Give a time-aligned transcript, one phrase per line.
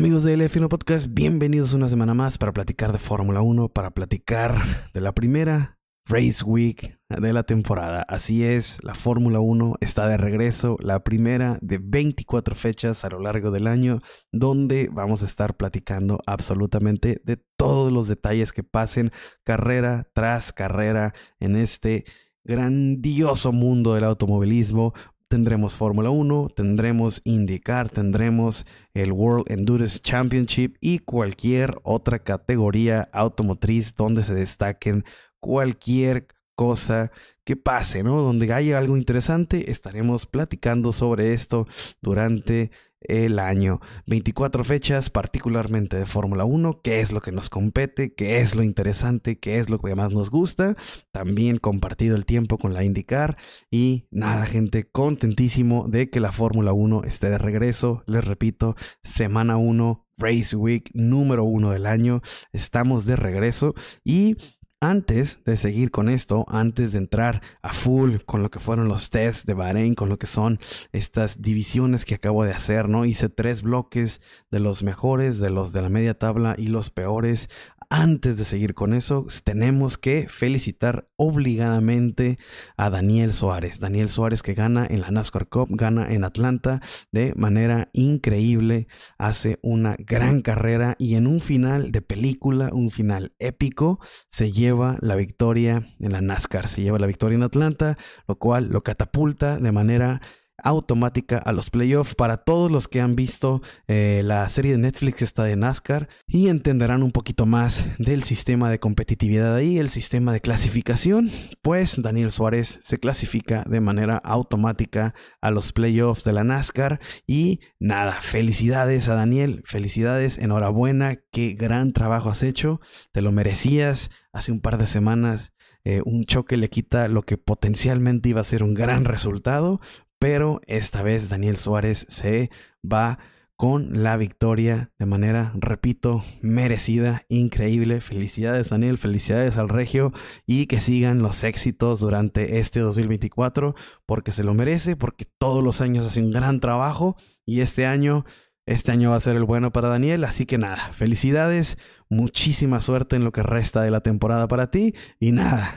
[0.00, 4.54] Amigos de LF1 Podcast, bienvenidos una semana más para platicar de Fórmula 1, para platicar
[4.94, 8.00] de la primera Race Week de la temporada.
[8.08, 13.20] Así es, la Fórmula 1 está de regreso, la primera de 24 fechas a lo
[13.20, 14.00] largo del año,
[14.32, 19.12] donde vamos a estar platicando absolutamente de todos los detalles que pasen
[19.44, 22.06] carrera tras carrera en este
[22.42, 24.94] grandioso mundo del automovilismo
[25.30, 33.94] tendremos Fórmula 1, tendremos IndyCar, tendremos el World Endurance Championship y cualquier otra categoría automotriz
[33.94, 35.04] donde se destaquen
[35.38, 37.12] cualquier cosa
[37.44, 38.20] que pase, ¿no?
[38.22, 41.68] Donde haya algo interesante, estaremos platicando sobre esto
[42.02, 43.80] durante el año.
[44.06, 48.62] 24 fechas, particularmente de Fórmula 1, qué es lo que nos compete, qué es lo
[48.62, 50.76] interesante, qué es lo que más nos gusta.
[51.12, 53.36] También compartido el tiempo con la IndyCar
[53.70, 58.02] y nada, gente, contentísimo de que la Fórmula 1 esté de regreso.
[58.06, 62.22] Les repito, semana 1, Race Week número 1 del año.
[62.52, 64.36] Estamos de regreso y
[64.80, 69.10] antes de seguir con esto, antes de entrar a full con lo que fueron los
[69.10, 70.58] tests de Bahrein, con lo que son
[70.92, 73.04] estas divisiones que acabo de hacer, ¿no?
[73.04, 74.20] Hice tres bloques
[74.50, 77.50] de los mejores, de los de la media tabla y los peores
[77.90, 82.38] antes de seguir con eso, tenemos que felicitar obligadamente
[82.76, 83.80] a Daniel Suárez.
[83.80, 86.80] Daniel Suárez que gana en la NASCAR Cup, gana en Atlanta
[87.10, 88.86] de manera increíble,
[89.18, 93.98] hace una gran carrera y en un final de película, un final épico,
[94.30, 97.98] se lleva la victoria en la NASCAR, se lleva la victoria en Atlanta,
[98.28, 100.20] lo cual lo catapulta de manera
[100.64, 105.22] automática a los playoffs para todos los que han visto eh, la serie de Netflix
[105.22, 110.32] está de NASCAR y entenderán un poquito más del sistema de competitividad ahí, el sistema
[110.32, 111.30] de clasificación,
[111.62, 117.60] pues Daniel Suárez se clasifica de manera automática a los playoffs de la NASCAR y
[117.78, 122.80] nada, felicidades a Daniel, felicidades, enhorabuena, qué gran trabajo has hecho,
[123.12, 125.52] te lo merecías hace un par de semanas.
[125.84, 129.80] Eh, un choque le quita lo que potencialmente iba a ser un gran resultado,
[130.20, 132.50] pero esta vez Daniel Suárez se
[132.84, 133.18] va
[133.56, 138.00] con la victoria de manera, repito, merecida, increíble.
[138.00, 140.12] Felicidades Daniel, felicidades al Regio
[140.46, 143.74] y que sigan los éxitos durante este 2024
[144.06, 147.16] porque se lo merece, porque todos los años hace un gran trabajo
[147.46, 148.24] y este año,
[148.66, 150.24] este año va a ser el bueno para Daniel.
[150.24, 151.78] Así que nada, felicidades,
[152.10, 155.74] muchísima suerte en lo que resta de la temporada para ti y nada,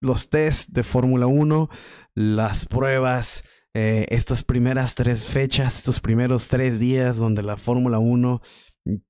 [0.00, 1.68] los test de Fórmula 1,
[2.14, 8.40] las pruebas eh, estas primeras tres fechas, estos primeros tres días donde la Fórmula 1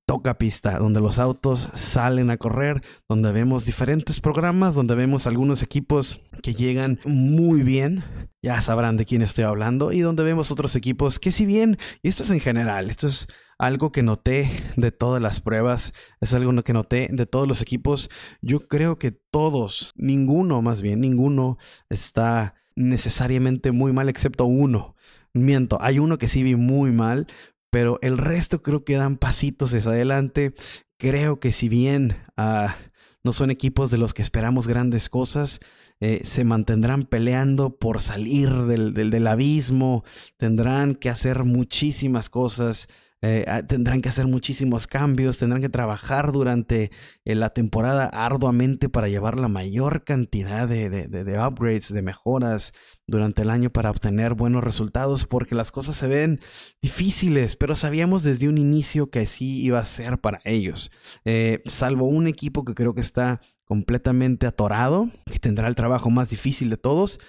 [0.05, 5.63] toca pista, donde los autos salen a correr, donde vemos diferentes programas, donde vemos algunos
[5.63, 8.03] equipos que llegan muy bien,
[8.41, 12.09] ya sabrán de quién estoy hablando, y donde vemos otros equipos que si bien, y
[12.09, 13.27] esto es en general, esto es
[13.57, 18.09] algo que noté de todas las pruebas, es algo que noté de todos los equipos,
[18.41, 21.57] yo creo que todos, ninguno más bien, ninguno
[21.89, 24.95] está necesariamente muy mal, excepto uno.
[25.33, 27.27] Miento, hay uno que sí vi muy mal,
[27.69, 30.53] pero el resto creo que dan pasitos hacia adelante.
[30.97, 32.77] Creo que si bien ah,
[33.23, 35.59] no son equipos de los que esperamos grandes cosas,
[35.99, 40.05] eh, se mantendrán peleando por salir del, del, del abismo,
[40.37, 42.87] tendrán que hacer muchísimas cosas
[43.21, 46.89] eh, ah, tendrán que hacer muchísimos cambios, tendrán que trabajar durante
[47.25, 52.71] eh, la temporada arduamente para llevar la mayor cantidad de, de, upgrades, de mejoras
[53.07, 56.39] durante el año para obtener buenos resultados, porque las cosas se ven
[56.81, 60.89] difíciles, pero sabíamos desde un inicio que así iba a ser para ellos,
[61.25, 66.29] eh, salvo un equipo que creo que está completamente atorado, que tendrá el trabajo más
[66.29, 67.19] difícil de todos.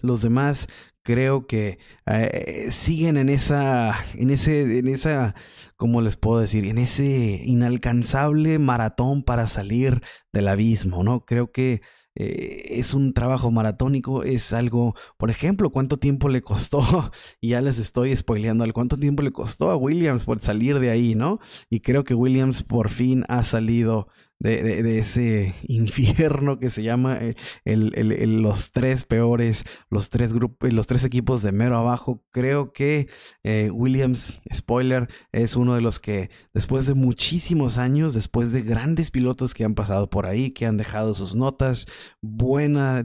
[0.00, 0.68] los demás
[1.02, 5.34] creo que eh, siguen en esa, en ese, en esa,
[5.76, 6.66] ¿cómo les puedo decir?
[6.66, 10.02] En ese inalcanzable maratón para salir
[10.32, 11.24] del abismo, ¿no?
[11.24, 11.82] Creo que
[12.14, 16.80] eh, es un trabajo maratónico, es algo, por ejemplo, cuánto tiempo le costó,
[17.40, 21.14] y ya les estoy spoileando, cuánto tiempo le costó a Williams por salir de ahí,
[21.14, 21.38] ¿no?
[21.70, 24.08] Y creo que Williams por fin ha salido
[24.42, 27.34] de, ese infierno que se llama eh,
[27.64, 32.24] los tres peores, los tres grupos, los tres equipos de mero abajo.
[32.30, 33.08] Creo que
[33.44, 39.10] eh, Williams, spoiler, es uno de los que después de muchísimos años, después de grandes
[39.10, 41.86] pilotos que han pasado por ahí, que han dejado sus notas,
[42.20, 43.04] buenas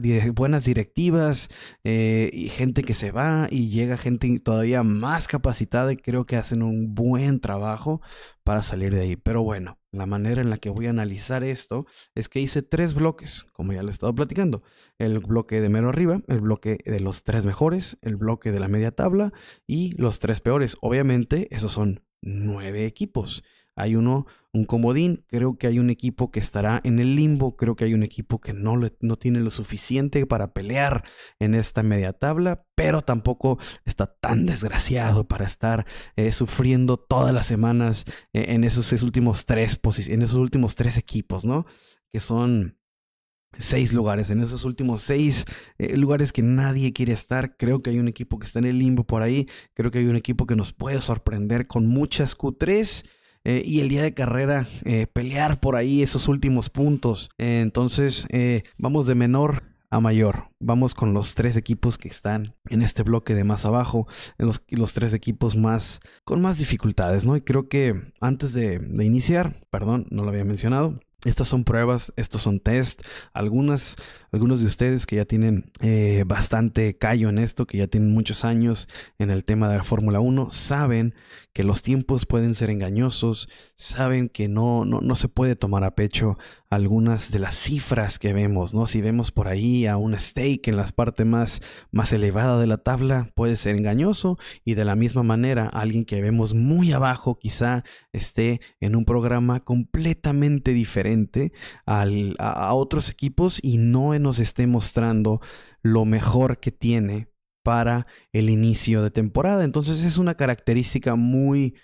[0.64, 1.48] directivas,
[1.84, 6.36] eh, y gente que se va y llega gente todavía más capacitada y creo que
[6.36, 8.00] hacen un buen trabajo
[8.42, 9.16] para salir de ahí.
[9.16, 12.94] Pero bueno, la manera en la que voy a analizar esto es que hice tres
[12.94, 14.62] bloques, como ya le he estado platicando.
[14.98, 18.68] El bloque de mero arriba, el bloque de los tres mejores, el bloque de la
[18.68, 19.32] media tabla
[19.66, 20.76] y los tres peores.
[20.80, 23.44] Obviamente, esos son nueve equipos.
[23.78, 27.76] Hay uno, un comodín, creo que hay un equipo que estará en el limbo, creo
[27.76, 31.04] que hay un equipo que no, no tiene lo suficiente para pelear
[31.38, 35.86] en esta media tabla, pero tampoco está tan desgraciado para estar
[36.16, 39.78] eh, sufriendo todas las semanas eh, en, esos, últimos tres
[40.08, 41.64] en esos últimos tres equipos, ¿no?
[42.10, 42.76] Que son
[43.56, 45.44] seis lugares, en esos últimos seis
[45.78, 47.56] eh, lugares que nadie quiere estar.
[47.56, 49.48] Creo que hay un equipo que está en el limbo por ahí.
[49.74, 53.06] Creo que hay un equipo que nos puede sorprender con muchas Q3
[53.44, 57.30] eh, y el día de carrera eh, pelear por ahí esos últimos puntos.
[57.38, 58.26] Eh, entonces
[58.76, 60.50] vamos de menor a mayor.
[60.60, 64.06] Vamos con los tres equipos que están en este bloque de más abajo,
[64.36, 67.36] los, los tres equipos más con más dificultades, ¿no?
[67.36, 72.42] Y creo que antes de, iniciar, perdón, no lo había mencionado, estas son pruebas, estos
[72.42, 73.02] son test.
[73.32, 73.96] Algunas,
[74.30, 75.72] algunos de ustedes que ya tienen
[76.26, 78.88] bastante callo en esto, que ya tienen muchos años
[79.18, 81.14] en el tema de la Fórmula 1, saben
[81.58, 85.96] que los tiempos pueden ser engañosos, saben que no, no, no, se puede tomar a
[85.96, 86.38] pecho
[86.70, 88.86] algunas de las cifras que vemos, ¿no?
[88.86, 91.60] Si vemos por ahí a un stake en la parte más,
[91.90, 96.22] más elevada de la tabla, puede ser engañoso y de la misma manera alguien que
[96.22, 97.82] vemos muy abajo quizá
[98.12, 101.50] esté en un programa completamente diferente
[101.86, 105.40] al, a otros equipos y no nos esté mostrando
[105.82, 107.27] lo mejor que tiene
[107.68, 109.62] para el inicio de temporada.
[109.62, 111.74] Entonces es una característica muy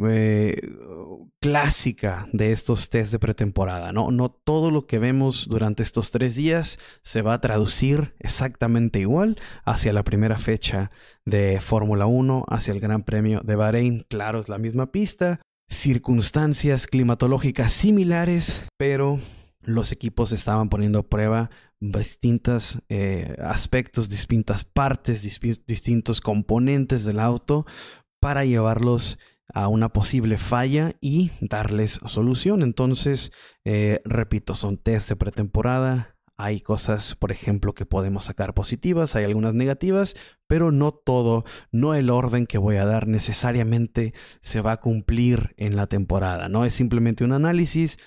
[0.00, 0.60] eh,
[1.40, 3.90] clásica de estos test de pretemporada.
[3.92, 4.12] ¿no?
[4.12, 9.36] no todo lo que vemos durante estos tres días se va a traducir exactamente igual
[9.64, 10.92] hacia la primera fecha
[11.24, 14.06] de Fórmula 1, hacia el Gran Premio de Bahrein.
[14.08, 19.18] Claro, es la misma pista, circunstancias climatológicas similares, pero
[19.64, 21.50] los equipos estaban poniendo a prueba
[21.80, 25.22] distintos eh, aspectos, distintas partes,
[25.66, 27.66] distintos componentes del auto
[28.20, 29.18] para llevarlos
[29.52, 32.62] a una posible falla y darles solución.
[32.62, 33.32] Entonces,
[33.64, 36.16] eh, repito, son test de pretemporada.
[36.36, 40.16] Hay cosas, por ejemplo, que podemos sacar positivas, hay algunas negativas,
[40.48, 45.54] pero no todo, no el orden que voy a dar necesariamente se va a cumplir
[45.58, 46.64] en la temporada, ¿no?
[46.64, 47.98] Es simplemente un análisis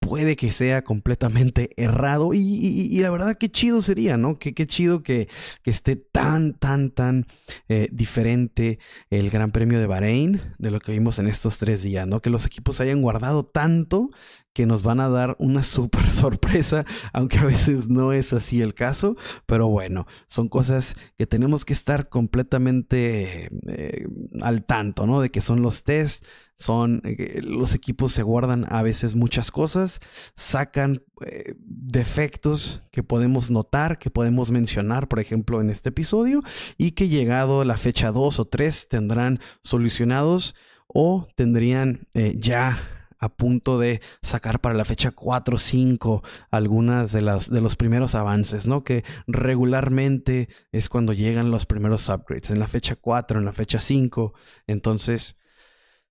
[0.00, 4.38] puede que sea completamente errado y, la verdad qué chido sería, ¿no?
[4.38, 5.28] Qué, qué chido que,
[5.62, 7.26] que, esté tan, tan, tan
[7.68, 8.78] eh, diferente
[9.10, 12.20] el Gran Premio de Bahrein de lo que vimos en estos tres días, ¿no?
[12.20, 14.10] Que los equipos hayan guardado tanto
[14.56, 18.72] que nos van a dar una súper sorpresa, aunque a veces no es así el
[18.72, 19.14] caso,
[19.44, 24.06] pero bueno, son cosas que tenemos que estar completamente eh,
[24.40, 25.20] al tanto, ¿no?
[25.20, 26.24] De que son los test,
[26.56, 30.00] son eh, los equipos se guardan a veces muchas cosas,
[30.36, 36.42] sacan eh, defectos que podemos notar, que podemos mencionar, por ejemplo, en este episodio,
[36.78, 42.78] y que llegado la fecha 2 o 3 tendrán solucionados o tendrían ya
[43.18, 47.76] a punto de sacar para la fecha 4 o 5 algunas de, las, de los
[47.76, 48.84] primeros avances, ¿no?
[48.84, 53.78] Que regularmente es cuando llegan los primeros upgrades, en la fecha 4, en la fecha
[53.78, 54.34] 5.
[54.66, 55.36] Entonces,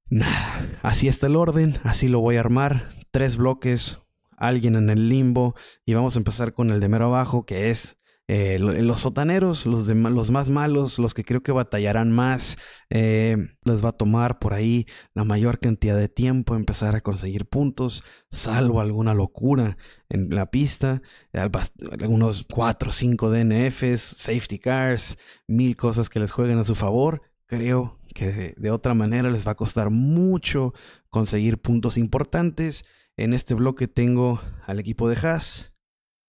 [0.07, 2.89] nada, así está el orden, así lo voy a armar.
[3.11, 3.99] Tres bloques,
[4.37, 7.97] alguien en el limbo y vamos a empezar con el de mero abajo, que es
[8.27, 12.57] eh, los sotaneros, los, más malos, los que creo que batallarán más,
[12.89, 17.45] eh, les va a tomar por ahí la mayor cantidad de tiempo empezar a conseguir
[17.45, 19.77] puntos, salvo alguna locura
[20.09, 21.03] en la pista,
[21.33, 27.21] algunos 4 o 5 DNFs, safety cars, mil cosas que les jueguen a su favor.
[27.45, 30.73] Creo que de, de otra manera les va a costar mucho
[31.11, 32.85] conseguir puntos importantes.
[33.17, 35.73] En este bloque tengo al equipo de Haas.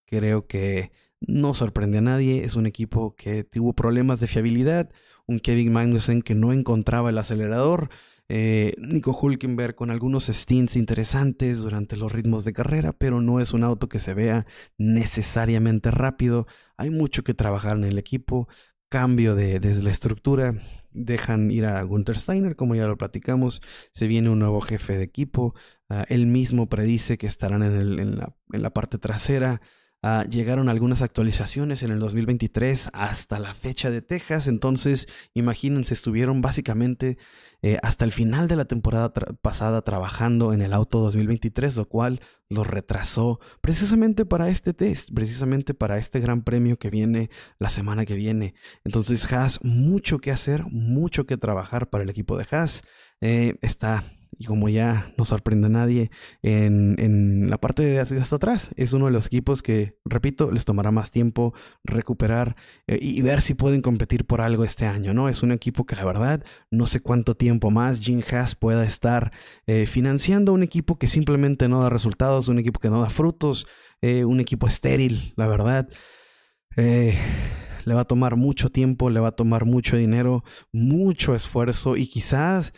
[0.06, 4.90] Creo que no sorprende a nadie, es un equipo que tuvo problemas de fiabilidad,
[5.26, 7.90] un Kevin Magnussen que no encontraba el acelerador,
[8.28, 13.52] eh, Nico Hulkenberg con algunos stints interesantes durante los ritmos de carrera, pero no es
[13.52, 14.46] un auto que se vea
[14.78, 16.46] necesariamente rápido,
[16.76, 18.48] hay mucho que trabajar en el equipo,
[18.88, 20.54] cambio de, la estructura,
[20.92, 25.04] dejan ir a Gunther Steiner, como ya lo platicamos, se viene un nuevo jefe de
[25.04, 25.54] equipo,
[25.88, 29.60] uh, él mismo predice que estarán en la parte trasera,
[30.02, 34.46] Ah, llegaron algunas actualizaciones en el 2023 hasta la fecha de Texas.
[34.46, 37.18] Entonces, imagínense, estuvieron básicamente
[37.62, 42.20] eh, hasta el final de la temporada pasada trabajando en el auto 2023, lo cual
[42.48, 48.04] los retrasó precisamente para este test, precisamente para este gran premio que viene la semana
[48.04, 48.54] que viene.
[48.84, 52.82] Entonces, Haas, mucho que hacer, mucho que trabajar para el equipo de Haas.
[53.20, 54.04] Eh, está
[54.38, 56.10] y como ya no sorprende a nadie,
[56.42, 58.70] en, la parte de hasta atrás.
[58.76, 63.40] Es uno de los equipos que, repito, les tomará más tiempo recuperar eh, y ver
[63.40, 65.28] si pueden competir por algo este año, ¿no?
[65.28, 69.32] Es un equipo que la verdad no sé cuánto tiempo más Jim Haas pueda estar
[69.66, 73.66] eh, financiando un equipo que simplemente no da resultados, un equipo que no da frutos,
[74.02, 75.88] eh, un equipo estéril, la verdad.
[76.76, 82.08] le va a tomar mucho tiempo, le va a tomar mucho dinero, mucho esfuerzo y
[82.08, 82.72] quizás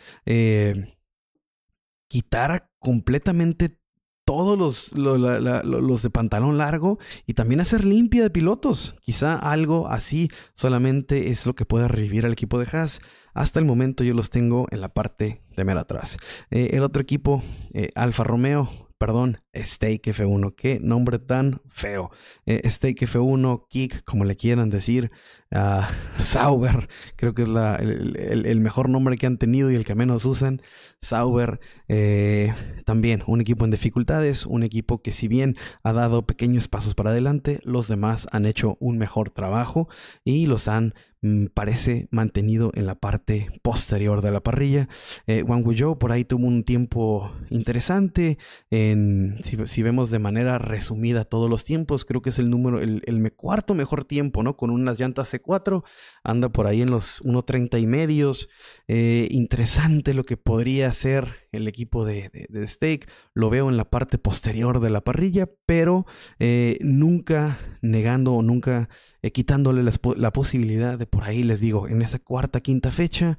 [2.09, 3.79] quitara completamente
[4.25, 8.95] todos los, los, de pantalón largo y también hacer limpia de pilotos.
[9.01, 12.99] Quizá algo así solamente es lo que pueda revivir al equipo de Haas.
[13.33, 16.17] Hasta el momento yo los tengo en la parte de mera atrás.
[16.51, 17.41] Eh, el otro equipo,
[17.73, 20.53] eh, Alfa Romeo, perdón, Steak F1.
[20.55, 22.11] Qué nombre tan feo.
[22.45, 25.09] Eh, Steak F1, Kick, como le quieran decir.
[25.51, 30.25] Ah, Sauber, creo que es el, mejor nombre que han tenido y el que menos
[30.25, 30.61] usan.
[31.01, 32.53] Sauber, eh,
[32.85, 37.11] también un equipo en dificultades, un equipo que si bien ha dado pequeños pasos para
[37.11, 39.87] adelante, los demás han hecho un mejor trabajo
[40.23, 44.87] y los han mm, parece mantenido en la parte posterior de la parrilla.
[45.25, 45.63] Eh, Wang
[45.97, 48.37] por ahí tuvo un tiempo interesante
[48.69, 53.73] si, vemos de manera resumida todos los tiempos, creo que es el número, el, cuarto
[53.73, 54.57] mejor tiempo, ¿no?
[54.57, 55.83] Con unas llantas C4,
[56.23, 58.49] anda por ahí en los 1.30 y medios.
[58.87, 62.29] Eh, interesante lo que podría ser el equipo de,
[62.65, 63.09] Steak.
[63.33, 66.05] Lo veo en la parte posterior de la parrilla, pero
[66.39, 68.89] eh, nunca negando o nunca
[69.21, 73.37] eh, quitándole la, posibilidad de por ahí, les digo, en esa cuarta, quinta fecha,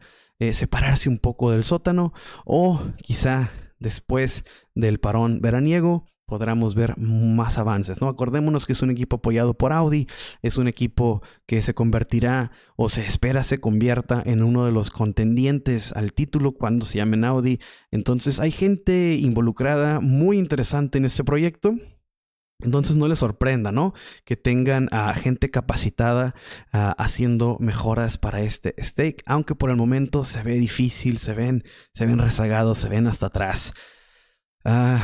[0.53, 2.15] separarse un poco del sótano
[2.47, 8.09] o quizá después del parón veraniego podremos ver más avances, ¿no?
[8.09, 10.07] Acordémonos que es un equipo apoyado por Audi,
[10.43, 14.91] es un equipo que se convertirá o se espera se convierta en uno de los
[14.91, 17.59] contendientes al título cuando se llamen Audi.
[17.91, 21.75] Entonces hay gente involucrada muy interesante en este proyecto.
[22.61, 23.93] Entonces no les sorprenda, ¿no?
[24.25, 26.37] Que tengan a gente capacitada
[26.73, 31.65] ah, haciendo mejoras para este stake, aunque por el momento se ve difícil, se ven,
[31.93, 33.75] se ven rezagados, se ven hasta atrás.
[34.65, 35.03] Ah,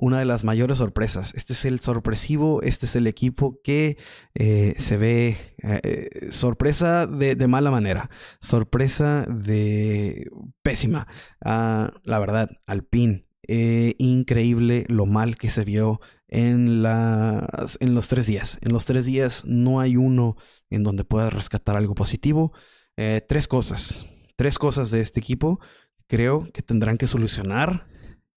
[0.00, 1.34] una de las mayores sorpresas.
[1.34, 3.98] Este es el sorpresivo, este es el equipo que
[4.34, 8.08] eh, se ve eh, sorpresa de, mala manera,
[8.40, 10.30] sorpresa de
[10.62, 11.06] pésima.
[11.44, 18.08] Ah, la verdad, Alpine, eh, increíble lo mal que se vio en, las, en los
[18.08, 18.58] tres días.
[18.62, 20.36] En los tres días no hay uno
[20.70, 22.52] en donde puedas rescatar algo positivo.
[22.96, 25.60] Eh, tres cosas, tres cosas de este equipo
[26.06, 27.86] creo que tendrán que solucionar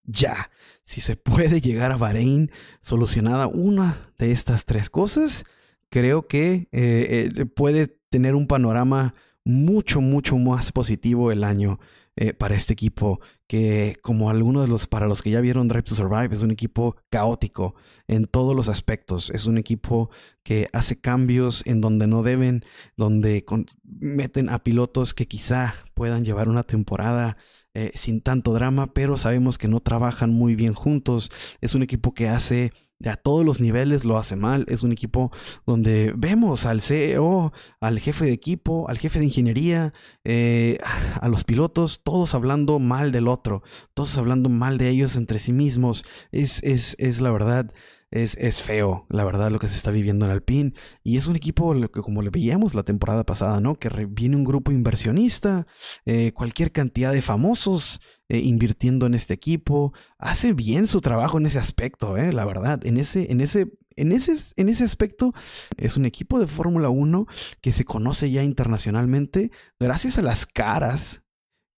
[0.03, 0.50] ya.
[0.83, 5.45] Si se puede llegar a Bahrein solucionada una de estas tres cosas,
[5.89, 9.13] creo que eh, eh, puede tener un panorama
[9.45, 11.79] mucho, mucho más positivo el año
[12.15, 15.83] eh, para este equipo, que como algunos de los, para los que ya vieron Drive
[15.83, 17.74] to Survive, es un equipo caótico
[18.07, 19.31] en todos los aspectos.
[19.31, 20.12] Es un equipo
[20.43, 22.65] que hace cambios en donde no deben,
[22.98, 23.43] donde
[23.83, 27.38] meten a pilotos que quizá puedan llevar una temporada
[27.73, 31.31] eh, sin tanto drama, pero sabemos que no trabajan muy bien juntos.
[31.62, 32.71] Es un equipo que hace
[33.09, 34.65] a todos los niveles lo hace mal.
[34.67, 35.31] Es un equipo
[35.65, 40.77] donde vemos al CEO, al jefe de equipo, al jefe de ingeniería, eh,
[41.19, 45.53] a los pilotos, todos hablando mal del otro, todos hablando mal de ellos entre sí
[45.53, 46.05] mismos.
[46.31, 47.71] Es, es, es la verdad
[48.13, 50.74] es, feo, la verdad, lo que se está viviendo en Alpine.
[51.03, 53.75] Y es un equipo que, como le veíamos la temporada pasada, ¿no?
[53.75, 55.65] Que viene un grupo inversionista,
[56.05, 59.93] eh, cualquier cantidad de famosos eh, invirtiendo en este equipo.
[60.20, 62.32] Hace bien su trabajo en ese aspecto, ¿eh?
[62.32, 65.34] La verdad, en ese, en ese en ese, en ese, aspecto
[65.77, 67.27] es un equipo de Fórmula 1
[67.62, 71.22] que se conoce ya internacionalmente gracias a las caras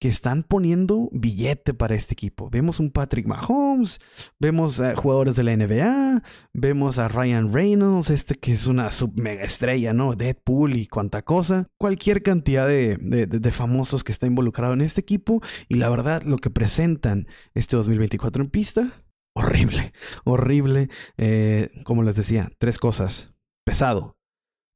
[0.06, 2.48] que están poniendo billete para este equipo.
[2.52, 4.00] Vemos un Patrick Mahomes,
[4.40, 6.22] vemos a jugadores de la NBA,
[6.54, 10.14] vemos a Ryan Reynolds, este que es una sub mega estrella, ¿no?
[10.14, 11.66] Deadpool y cuanta cosa.
[11.80, 15.42] Cualquier cantidad de, de, famosos que está involucrado en este equipo.
[15.70, 19.92] Y la verdad, lo que presentan este 2024 en pista, horrible,
[20.24, 20.90] horrible.
[21.18, 23.34] Eh, como les decía, tres cosas.
[23.66, 24.15] Pesado,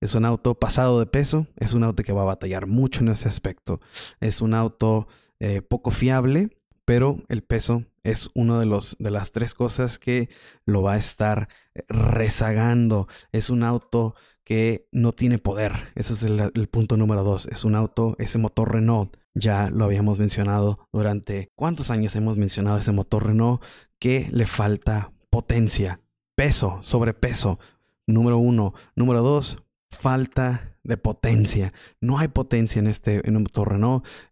[0.01, 3.09] es un auto pasado de peso, es un auto que va a batallar mucho en
[3.09, 3.81] ese aspecto.
[4.19, 5.07] Es un auto
[5.39, 6.49] eh, poco fiable,
[6.85, 10.29] pero el peso es una de, de las tres cosas que
[10.65, 13.07] lo va a estar eh, rezagando.
[13.31, 15.73] Es un auto que no tiene poder.
[15.95, 17.45] Ese es el, el, punto número dos.
[17.47, 22.77] Es un auto, ese motor Renault, ya lo habíamos mencionado durante cuántos años hemos mencionado
[22.77, 23.61] ese motor Renault
[23.99, 26.01] que le falta potencia,
[26.35, 27.59] peso, sobrepeso.
[28.07, 28.73] Número uno.
[28.95, 31.73] Número dos, falta de potencia.
[31.99, 33.47] No hay potencia en este en un.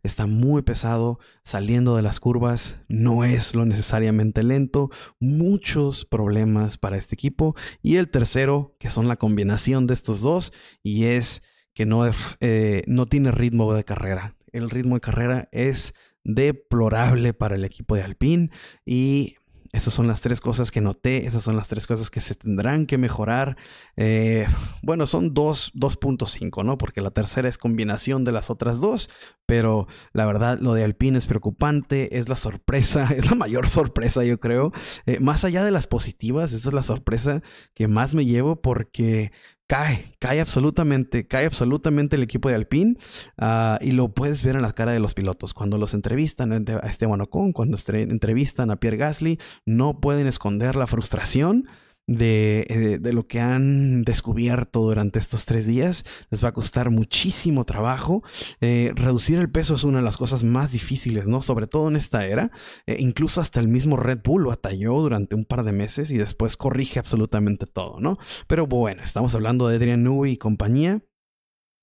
[0.04, 2.78] Está muy pesado, saliendo de las curvas.
[2.88, 4.90] No es lo necesariamente lento.
[5.20, 7.56] Muchos problemas para este equipo.
[7.82, 12.10] Y el tercero, que son la combinación de estos dos, y es que no,
[12.40, 14.36] eh, no tiene ritmo de carrera.
[14.52, 18.50] El ritmo de carrera es deplorable para el equipo de Alpine
[18.86, 19.36] y
[19.74, 22.86] esas son las tres cosas que noté, esas son las tres cosas que se tendrán
[22.86, 23.58] que mejorar.
[23.96, 24.48] Eh,
[24.82, 26.78] bueno, son 2.5, ¿no?
[26.78, 29.10] Porque la tercera es combinación de las otras dos,
[29.46, 34.24] pero la verdad lo de Alpine es preocupante, es la sorpresa, es la mayor sorpresa
[34.24, 34.72] yo creo.
[35.06, 37.42] Eh, más allá de las positivas, esa es la sorpresa
[37.74, 39.32] que más me llevo porque
[39.68, 42.96] cae, cae absolutamente, cae absolutamente el equipo de Alpine
[43.38, 45.54] ah, y lo puedes ver en la cara de los pilotos.
[45.54, 50.88] Cuando los entrevistan a Esteban Ocon, cuando entrevistan a Pierre Gasly, no pueden esconder la
[50.88, 51.68] frustración
[52.10, 56.06] eh, de, lo que han descubierto durante estos tres días.
[56.30, 58.24] Les va a costar muchísimo trabajo.
[58.62, 61.42] Eh, reducir el peso es una de las cosas más difíciles, ¿no?
[61.42, 62.52] Sobre todo en esta era.
[62.86, 66.56] Eh, incluso hasta el mismo Red Bull batalló durante un par de meses y después
[66.56, 68.18] corrige absolutamente todo, ¿no?
[68.48, 71.02] Pero bueno, estamos hablando de Adrian Newey y compañía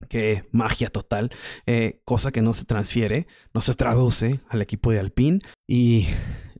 [0.08, 1.30] que magia total,
[2.04, 6.08] cosa que no se transfiere, no se traduce al equipo de Alpine y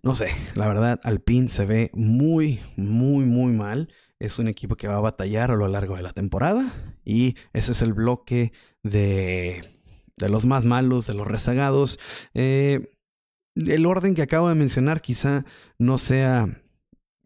[0.04, 3.88] no sé, la verdad, Alpine se ve muy, muy, muy mal.
[4.18, 6.70] Es un equipo que va a batallar a lo largo de la temporada.
[7.06, 9.80] Y ese es el bloque de,
[10.18, 11.98] de los más malos, de los rezagados.
[12.34, 12.92] Eh,
[13.54, 15.46] el orden que acabo de mencionar quizá
[15.78, 16.62] no sea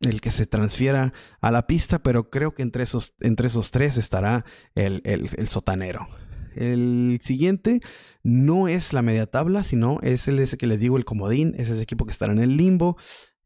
[0.02, 3.98] el que se transfiera a la pista, pero creo que entre esos, entre esos tres
[3.98, 4.44] estará
[4.76, 6.06] el, el sotanero.
[6.54, 7.80] El siguiente
[8.22, 11.70] no es la media tabla, sino es el ese que les digo, el comodín, es
[11.70, 12.96] ese equipo que estará en el limbo,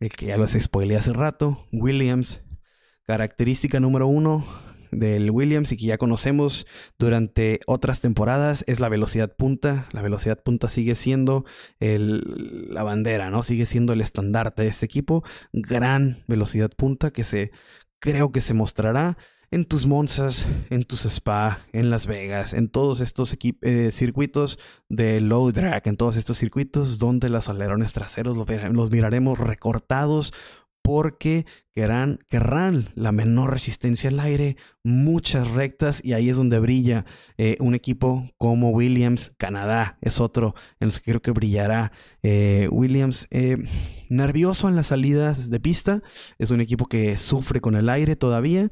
[0.01, 2.43] el que ya los spoileé hace rato, Williams.
[3.05, 4.45] Característica número uno
[4.93, 6.67] del Williams y que ya conocemos
[6.99, 9.87] durante otras temporadas es la velocidad punta.
[9.93, 11.45] La velocidad punta sigue siendo
[11.81, 13.43] la bandera, ¿no?
[13.43, 15.25] Sigue siendo el estandarte de este equipo.
[15.53, 17.51] Gran velocidad punta que se
[17.99, 19.17] creo que se mostrará
[19.53, 25.21] en tus Monzas, en tus Spa, en Las Vegas, en todos estos eh, circuitos de
[25.21, 30.33] low drag, en todos estos circuitos donde los alerones traseros los, miraremos recortados
[30.81, 37.05] porque querrán, querrán la menor resistencia al aire, muchas rectas y ahí es donde brilla
[37.37, 42.69] eh, un equipo como Williams, Canadá es otro en los que creo que brillará eh,
[42.73, 43.29] Williams.
[44.09, 46.03] nervioso en las salidas de pista,
[46.39, 48.71] es un equipo que sufre con el aire todavía,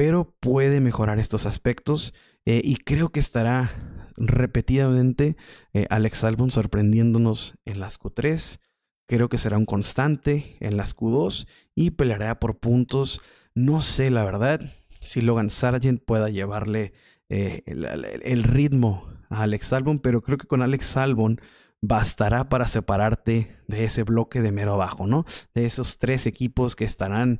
[0.00, 2.14] pero puede mejorar estos aspectos
[2.46, 5.36] eh, y creo que estará repetidamente
[5.74, 8.60] eh, Alex Albon sorprendiéndonos en las Q3.
[9.06, 13.20] Creo que será un constante en las Q2 y peleará por puntos.
[13.54, 16.94] No sé, la verdad, si Logan Sargent pueda llevarle
[17.28, 21.42] eh, el, ritmo a Alex Albon, pero creo que con Alex Albon
[21.82, 25.26] bastará para separarte de ese bloque de mero abajo, ¿no?
[25.52, 27.38] De esos tres equipos que estarán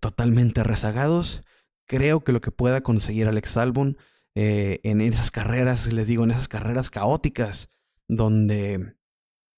[0.00, 1.42] totalmente rezagados
[1.86, 3.96] creo que lo que pueda conseguir Alex Albon
[4.34, 7.70] eh, en esas carreras, les digo, en esas carreras caóticas,
[8.08, 8.96] donde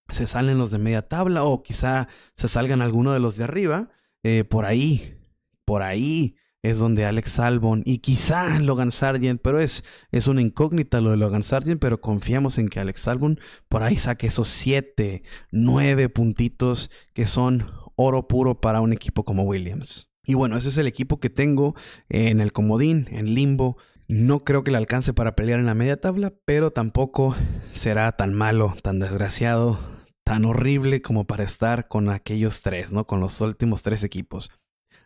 [0.08, 3.90] se salen los de media tabla o quizá se salgan alguno de los de arriba,
[4.22, 5.18] eh, por ahí,
[5.64, 11.02] por ahí es donde Alex Albon y quizá Logan Sargent, pero es, es una incógnita
[11.02, 15.22] lo de Logan Sargent, pero confiamos en que Alex Albon por ahí saque esos siete,
[15.50, 20.13] nueve puntitos que son oro puro para un equipo como Williams.
[20.26, 21.74] Y bueno, ese es el equipo que tengo
[22.08, 23.76] en el comodín, en limbo.
[24.08, 27.34] No creo que le alcance para pelear en la media tabla, pero tampoco
[27.72, 29.78] será tan malo, tan desgraciado,
[30.24, 33.06] tan horrible como para estar con aquellos tres, ¿no?
[33.06, 34.50] Con los últimos tres equipos.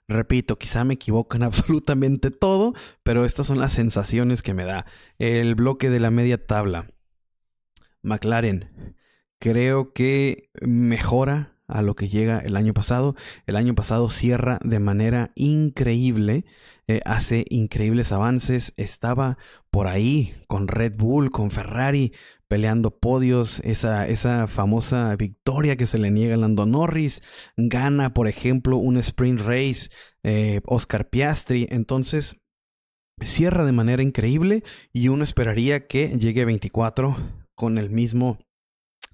[0.09, 4.87] Repito, quizá me equivoco en absolutamente todo, pero estas son las sensaciones que me da.
[5.19, 6.87] El bloque de la media tabla.
[8.03, 8.95] McLaren.
[9.39, 13.15] Creo que mejora a lo que llega el año pasado.
[13.47, 16.45] El año pasado cierra de manera increíble,
[16.89, 19.39] eh, hace increíbles avances, estaba
[19.71, 22.13] por ahí con Red Bull, con Ferrari,
[22.49, 27.23] peleando podios, esa, esa famosa victoria que se le niega a Lando Norris,
[27.57, 29.91] gana, por ejemplo, un sprint race,
[30.23, 32.37] eh, Oscar Piastri, entonces
[33.21, 37.17] cierra de manera increíble y uno esperaría que llegue 24
[37.55, 38.39] con el mismo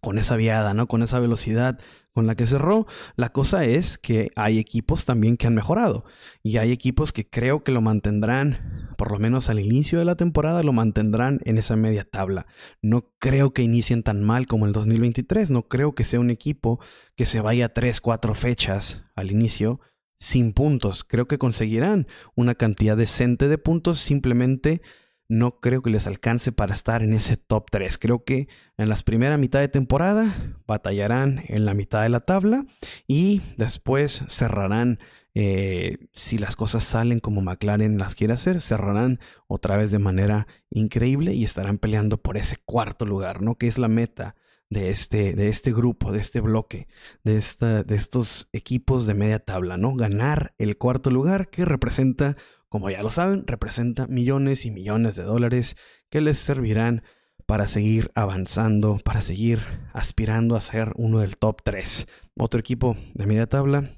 [0.05, 0.87] con esa viada, ¿no?
[0.87, 1.79] Con esa velocidad
[2.13, 2.87] con la que cerró.
[3.17, 6.05] La cosa es que hay equipos también que han mejorado
[6.43, 10.15] y hay equipos que creo que lo mantendrán, por lo menos al inicio de la
[10.15, 12.47] temporada, lo mantendrán en esa media tabla.
[12.83, 16.81] No creo que inicien tan mal como el 2023, no creo que sea un equipo
[17.17, 19.81] que se vaya tres, cuatro fechas al inicio
[20.19, 21.03] sin puntos.
[21.03, 24.83] Creo que conseguirán una cantidad decente de puntos simplemente
[25.29, 27.99] no creo que les alcance para estar en ese top 3.
[27.99, 30.27] Creo que en la primera mitad de temporada
[30.67, 32.67] batallarán en la mitad de la tabla
[33.07, 34.99] y después cerrarán,
[35.35, 40.47] eh, si las cosas salen como McLaren las quiere hacer, cerrarán otra vez de manera
[40.71, 43.57] increíble y estarán peleando por ese cuarto lugar, ¿no?
[43.57, 44.37] Que es la meta
[44.71, 46.89] de este, de este grupo, de este bloque,
[47.23, 49.95] de, esta, de estos equipos de media tabla, ¿no?
[49.95, 52.37] Ganar el cuarto lugar que representa
[52.75, 55.77] como ya lo saben, representa millones y millones de dólares
[56.11, 57.05] que les servirán
[57.47, 59.61] para seguir avanzando, para seguir
[59.93, 62.09] aspirando a ser uno del top 3.
[62.37, 63.91] Otro equipo de media tabla,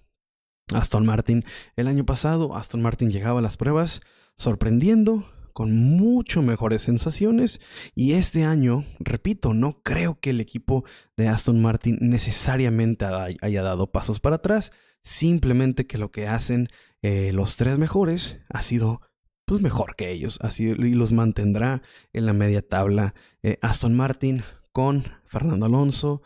[0.75, 1.47] Aston Martin.
[1.77, 4.03] El año pasado, Aston Martin llegaba a las pruebas
[4.37, 7.63] sorprendiendo, con mucho mejores sensaciones.
[7.95, 10.85] Y este año, repito, no creo que el equipo
[11.17, 13.07] de Aston Martin necesariamente
[13.41, 14.71] haya dado pasos para atrás.
[15.03, 16.69] Simplemente que lo que hacen
[17.09, 19.01] eh, los tres mejores ha sido
[19.45, 21.81] pues mejor que ellos así, y los mantendrá
[22.13, 23.15] en la media tabla.
[23.45, 24.43] Eh, Aston Martin
[24.73, 26.23] con Fernando Alonso,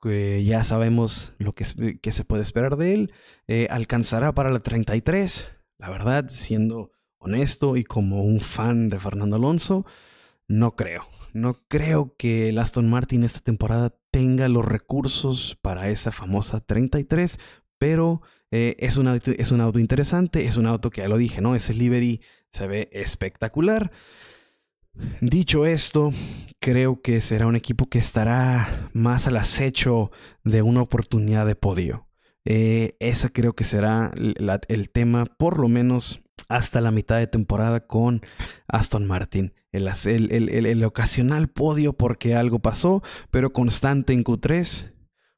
[0.00, 3.12] que ya sabemos lo que, se puede esperar de él,
[3.46, 5.50] eh, alcanzará para la 33.
[5.76, 9.84] La verdad, siendo honesto y como un fan de Fernando Alonso,
[10.48, 11.02] no creo.
[11.34, 17.38] No creo que el Aston Martin esta temporada tenga los recursos para esa famosa 33,
[17.82, 21.18] pero eh, es, un auto, es un auto interesante, es un auto que ya lo
[21.18, 21.56] dije, ¿no?
[21.56, 22.20] Ese livery
[22.52, 23.90] se ve espectacular.
[25.20, 26.12] Dicho esto,
[26.60, 30.12] creo que será un equipo que estará más al acecho
[30.44, 32.06] de una oportunidad de podio.
[32.44, 37.88] Eh, esa creo que será el tema, por lo menos hasta la mitad de temporada
[37.88, 38.22] con
[38.68, 39.54] Aston Martin.
[39.72, 44.91] El, el, el, ocasional podio porque algo pasó, pero constante en Q3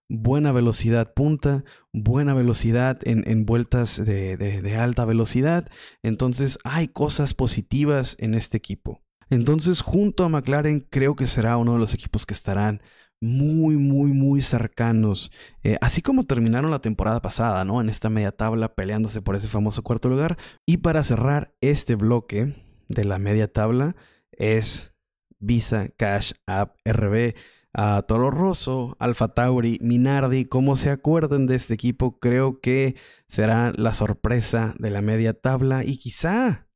[0.08, 5.68] buena velocidad punta, buena velocidad en, vueltas de, alta velocidad.
[6.02, 9.02] Entonces hay cosas positivas en este equipo.
[9.30, 12.82] Entonces junto a McLaren creo que será uno de los equipos que estarán
[13.20, 15.32] muy, muy, muy cercanos.
[15.62, 17.80] Eh, así como terminaron la temporada pasada, ¿no?
[17.80, 20.36] En esta media tabla peleándose por ese famoso cuarto lugar.
[20.66, 22.54] Y para cerrar este bloque
[22.88, 23.96] de la media tabla
[24.32, 24.94] es
[25.38, 27.34] Visa Cash App RB
[27.74, 32.94] a Toro Rosso, Alfa Tauri, Minardi, como se acuerden de este equipo, creo que
[33.28, 36.68] será la sorpresa de la media tabla y quizá,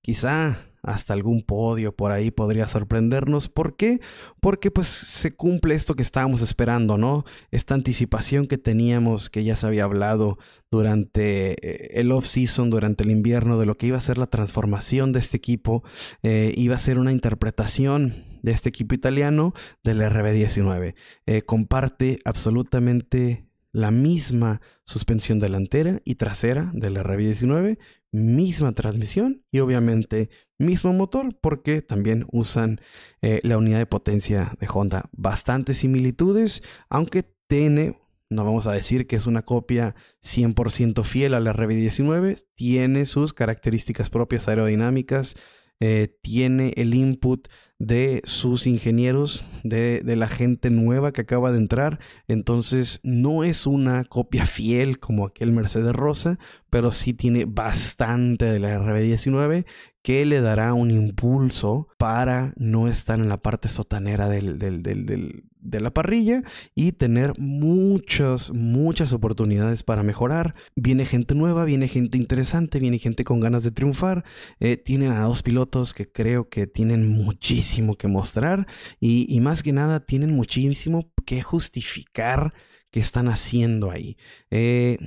[0.00, 3.48] quizá hasta algún podio por ahí podría sorprendernos.
[3.48, 4.00] ¿Por qué?
[4.40, 7.24] Porque pues se cumple esto que estábamos esperando, ¿no?
[7.50, 10.38] Esta anticipación que teníamos, que ya se había hablado
[10.70, 15.12] durante eh, el off-season, durante el invierno, de lo que iba a ser la transformación
[15.12, 15.82] de este equipo,
[16.22, 20.94] eh, iba a ser una interpretación de este equipo italiano del RB19.
[21.26, 23.46] Eh, comparte absolutamente
[23.76, 27.78] la misma suspensión delantera y trasera del RB19,
[28.10, 32.80] misma transmisión y obviamente mismo motor porque también usan
[33.20, 35.10] eh, la unidad de potencia de Honda.
[35.12, 37.98] Bastantes similitudes, aunque tiene,
[38.30, 44.08] no vamos a decir que es una copia 100% fiel al RB19, tiene sus características
[44.08, 45.34] propias aerodinámicas,
[45.80, 51.58] eh, tiene el input de sus ingenieros, de, de, la gente nueva que acaba de
[51.58, 51.98] entrar.
[52.26, 56.38] Entonces no es una copia fiel como aquel Mercedes Rosa,
[56.70, 59.66] pero sí tiene bastante de la RB19
[60.06, 65.90] que le dará un impulso para no estar en la parte sotanera del, de la
[65.90, 66.44] parrilla
[66.76, 70.54] y tener muchas, muchas oportunidades para mejorar.
[70.76, 74.24] Viene gente nueva, viene gente interesante, viene gente con ganas de triunfar.
[74.60, 78.68] Eh, tienen a dos pilotos que creo que tienen muchísimo que mostrar
[79.00, 82.54] y, y más que nada tienen muchísimo que justificar
[82.92, 84.16] que están haciendo ahí.
[84.52, 84.98] Eh,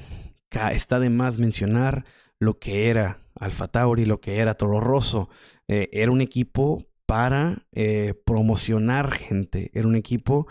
[0.74, 2.04] está de más mencionar
[2.38, 5.30] lo que era Alfa Tauri, lo que era Toro Rosso.
[5.68, 10.48] Eh, era un equipo para eh, promocionar gente, era un equipo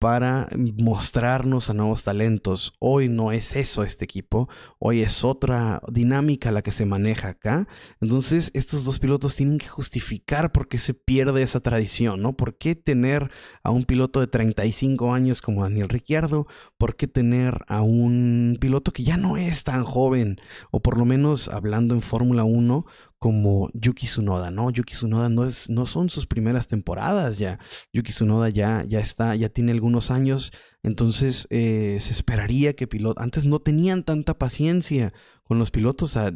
[0.00, 2.72] para mostrarnos a nuevos talentos.
[2.78, 7.68] Hoy no es eso este equipo, hoy es otra dinámica la que se maneja acá.
[8.00, 12.32] Entonces estos dos pilotos tienen que justificar por qué se pierde esa tradición, ¿no?
[12.32, 13.30] ¿Por qué tener
[13.62, 16.46] a un piloto de 35 años como Daniel Ricciardo?
[16.78, 20.40] ¿Por qué tener a un piloto que ya no es tan joven?
[20.70, 22.86] O por lo menos hablando en Fórmula 1
[23.20, 24.70] como Yuki Tsunoda, ¿no?
[24.70, 27.58] Yuki Tsunoda no, es, no son sus primeras temporadas ya.
[27.92, 30.52] Yuki Tsunoda ya, ya está, ya tiene algunos años,
[30.82, 35.12] entonces eh, se esperaría que pilotos, antes no tenían tanta paciencia
[35.44, 36.32] con los pilotos, a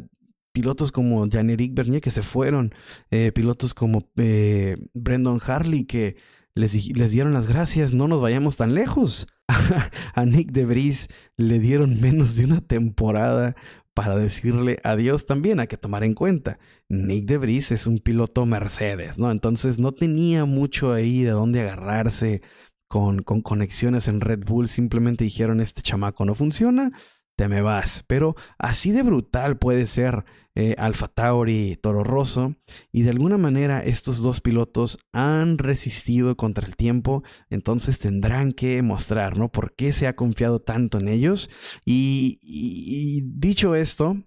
[0.53, 2.75] pilotos como Jean-Éric Bernier que se fueron,
[3.09, 6.17] eh, pilotos como eh, Brendan Harley que
[6.53, 9.27] les, les, dieron las gracias, no nos vayamos tan lejos.
[10.13, 13.55] a Nick DeVries le dieron menos de una temporada
[13.93, 16.59] para decirle adiós también, hay que tomar en cuenta.
[16.89, 19.31] Nick DeVries es un piloto Mercedes, ¿no?
[19.31, 22.41] Entonces no tenía mucho ahí de dónde agarrarse
[22.89, 24.67] con, con conexiones en Red Bull.
[24.67, 26.91] Simplemente dijeron, este chamaco no funciona,
[27.35, 28.03] te me vas.
[28.07, 32.55] Pero así de brutal puede ser eh, Alfa Tauri y Toro Rosso.
[32.91, 37.23] Y de alguna manera estos dos pilotos han resistido contra el tiempo.
[37.49, 39.51] Entonces tendrán que mostrar, ¿no?
[39.51, 41.49] ¿Por qué se ha confiado tanto en ellos?
[41.85, 44.17] y dicho esto,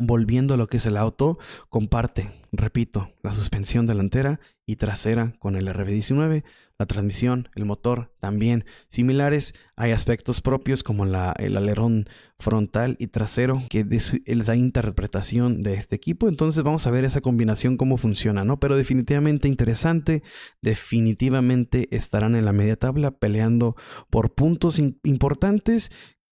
[0.00, 5.56] volviendo a lo que es el auto, comparte, repito, la suspensión delantera y trasera con
[5.56, 6.44] el RB19,
[6.78, 9.52] la transmisión, el motor también similares.
[9.76, 12.08] Hay aspectos propios como la, el alerón
[12.38, 16.28] frontal y trasero que es la interpretación de este equipo.
[16.28, 18.58] Entonces vamos a ver esa combinación cómo funciona, ¿no?
[18.60, 20.22] Pero definitivamente interesante,
[20.62, 23.76] definitivamente estarán en la media tabla peleando
[24.08, 25.90] por puntos importantes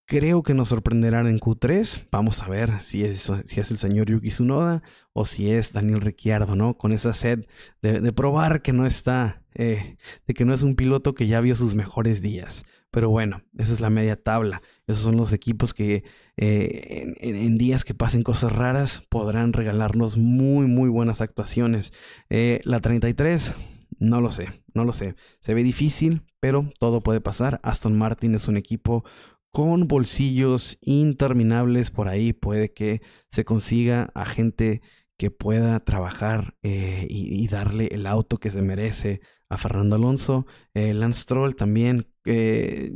[0.09, 2.07] Creo que nos sorprenderán en Q3.
[2.11, 4.81] Vamos a ver si es, si es el señor Yuki Tsunoda
[5.13, 6.79] o si es Daniel Ricciardo, ¿no?
[6.79, 7.45] Con esa sed
[7.83, 11.53] de, probar que no está, eh, de que no es un piloto que ya vio
[11.53, 12.65] sus mejores días.
[12.89, 14.63] Pero bueno, esa es la media tabla.
[14.87, 16.03] Esos son los equipos que
[16.37, 21.93] eh, en, días que pasen cosas raras podrán regalarnos muy, muy buenas actuaciones.
[22.31, 23.53] Eh, la 33,
[23.99, 25.13] no lo sé, no lo sé.
[25.41, 27.59] Se ve difícil, pero todo puede pasar.
[27.61, 29.03] Aston Martin es un equipo
[29.51, 32.33] con bolsillos interminables por ahí.
[32.33, 34.81] Puede que se consiga a gente
[35.17, 40.45] que pueda trabajar eh, y, darle el auto que se merece a Fernando Alonso.
[40.73, 42.07] Eh, Lance Stroll también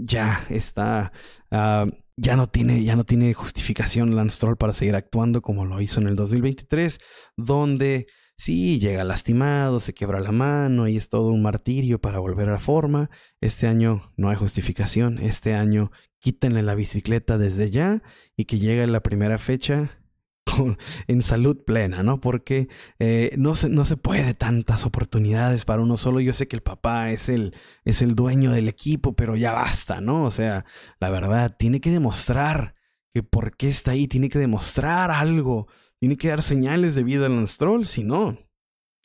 [0.05, 1.11] ya está,
[1.49, 5.81] ah, ya, no tiene, ya no tiene justificación Lance Stroll para seguir actuando como lo
[5.81, 6.99] hizo en el 2023,
[7.35, 12.49] donde Sí, llega lastimado, se quebra la mano y es todo un martirio para volver
[12.49, 13.09] a la forma.
[13.41, 15.19] Este año no hay justificación.
[15.19, 15.91] Este año
[16.23, 18.01] quítenle la bicicleta desde ya
[18.35, 19.99] y que llegue la primera fecha
[21.07, 22.21] en salud plena, ¿no?
[22.21, 26.21] Porque eh, no, se, no se puede tantas oportunidades para uno solo.
[26.21, 27.55] Yo sé que el papá es el,
[27.85, 30.23] es el dueño del equipo, pero ya basta, ¿no?
[30.23, 30.65] O sea,
[30.99, 32.73] la verdad, tiene que demostrar
[33.13, 35.67] que por qué está ahí, tiene que demostrar algo
[36.03, 38.37] tiene que dar señales de vida al Stroll, si no,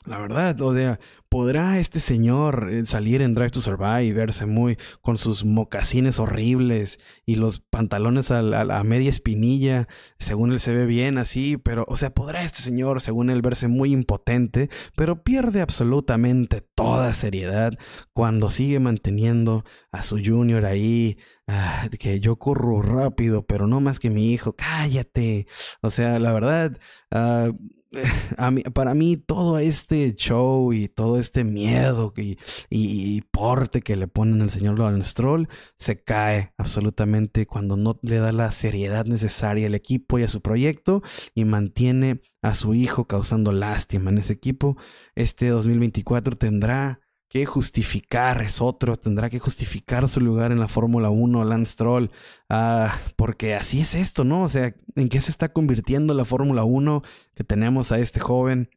[0.06, 4.46] la verdad, o sea, ¿podrá este señor eh, salir en Drive to Survive y verse
[4.46, 10.72] muy con sus mocasines horribles y los pantalones a, la media espinilla, según él se
[10.72, 15.22] ve bien así, pero, o sea, ¿podrá este señor, según él, verse muy impotente, pero
[15.22, 17.74] pierde absolutamente toda seriedad
[18.12, 23.98] cuando sigue manteniendo a su junior ahí, ah, que yo corro rápido, pero no más
[23.98, 25.46] que mi hijo, cállate.
[25.82, 26.78] O sea, la verdad,
[27.10, 27.52] uh,
[28.74, 34.50] para mí todo este show y todo este miedo y, porte que le ponen al
[34.50, 35.48] señor Lawrence Stroll
[35.78, 40.40] se cae absolutamente cuando no le da la seriedad necesaria al equipo y a su
[40.42, 41.02] proyecto
[41.34, 44.76] y mantiene a su hijo causando lástima en ese equipo.
[45.14, 51.10] Este 2024 tendrá que justificar, es otro, tendrá que justificar su lugar en la Fórmula
[51.10, 52.10] 1, Lance Stroll,
[52.48, 54.44] ah, porque así es esto, ¿no?
[54.44, 57.02] O sea, ¿en qué se está convirtiendo la Fórmula 1
[57.34, 58.70] que tenemos a este joven?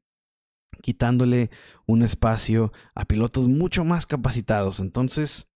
[0.82, 1.52] quitándole
[1.86, 4.80] un espacio a pilotos mucho más capacitados.
[4.80, 5.48] Entonces,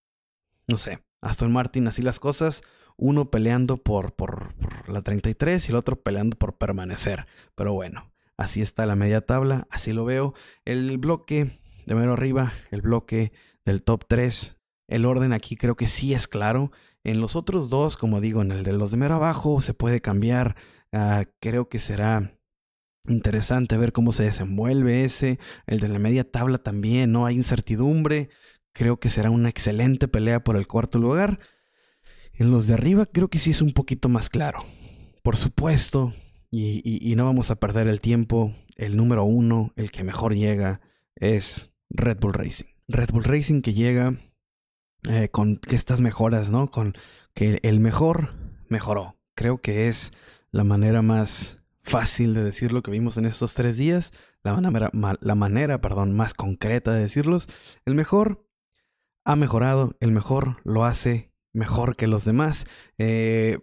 [0.67, 2.63] no sé, Aston Martin, así las cosas,
[2.97, 7.25] uno peleando por, por, por la 33 y el otro peleando por permanecer.
[7.55, 10.33] Pero bueno, así está la media tabla, así lo veo.
[10.63, 13.31] El bloque de mero arriba, el bloque
[13.65, 14.57] del top 3.
[14.87, 16.71] El orden aquí creo que sí es claro.
[17.03, 20.01] En los otros dos, como digo, en el de los de mero abajo se puede
[20.01, 20.55] cambiar.
[20.91, 22.39] Ah, creo que será
[23.07, 25.39] interesante ver cómo se desenvuelve ese.
[25.67, 28.29] El de la media tabla también, no hay incertidumbre.
[28.73, 31.39] Creo que será una excelente pelea por el cuarto lugar.
[32.33, 34.63] En los de arriba creo que sí es un poquito más claro.
[35.23, 36.13] Por supuesto,
[36.51, 40.81] y, y no vamos a perder el tiempo, el número uno, el que mejor llega,
[41.15, 42.67] es Red Bull Racing.
[42.87, 44.15] Red Bull Racing que llega
[45.07, 46.71] eh, con estas mejoras, ¿no?
[46.71, 46.95] Con
[47.33, 48.33] que el mejor
[48.69, 49.17] mejoró.
[49.35, 50.13] Creo que es
[50.51, 54.89] la manera más fácil de decir lo que vimos en estos tres días, la manera,
[55.21, 57.47] la manera perdón, más concreta de decirlos.
[57.85, 58.47] El mejor
[59.23, 62.65] ha mejorado, el mejor lo hace mejor que los demás.
[62.97, 63.59] Eh,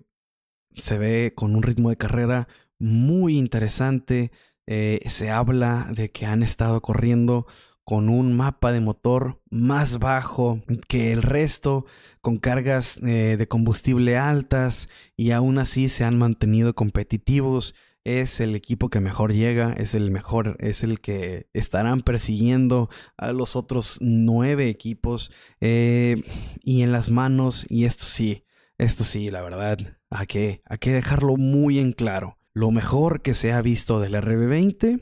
[0.74, 4.32] se ve con un ritmo de carrera muy interesante.
[4.66, 7.46] Eh, se habla de que han estado corriendo
[7.84, 11.84] con un mapa de motor más bajo que el resto,
[12.20, 17.74] con cargas eh, de combustible altas y aún así se han mantenido competitivos.
[18.04, 23.32] es el equipo que mejor llega, es el mejor, es el que estarán persiguiendo a
[23.32, 25.30] los otros nueve equipos.
[25.60, 26.16] Eh,
[26.62, 28.44] y en las manos, y esto sí,
[28.78, 29.78] esto sí, la verdad,
[30.10, 32.38] hay que, hay que dejarlo muy en claro.
[32.54, 35.00] Lo mejor que se ha visto del RB20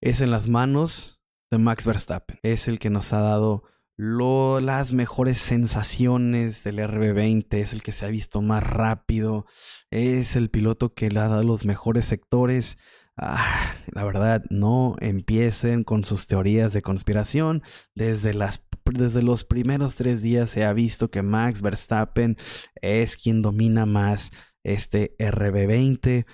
[0.00, 1.15] es en las manos
[1.58, 2.38] Max Verstappen.
[2.42, 3.64] Es el que nos ha dado
[3.98, 9.46] las mejores sensaciones del RB20, es el que se ha visto más rápido,
[9.90, 12.76] es el piloto que le ha dado los mejores sectores.
[13.16, 17.62] Ah, la verdad, no empiecen con sus teorías de conspiración.
[17.94, 22.36] Desde, las, desde los primeros tres días se ha visto que Max Verstappen
[22.82, 24.30] es quien domina más
[24.62, 26.26] este RB20.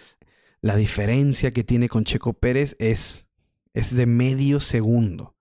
[0.61, 3.22] La diferencia que tiene con Checo Pérez es,
[3.75, 5.37] es de medio segundo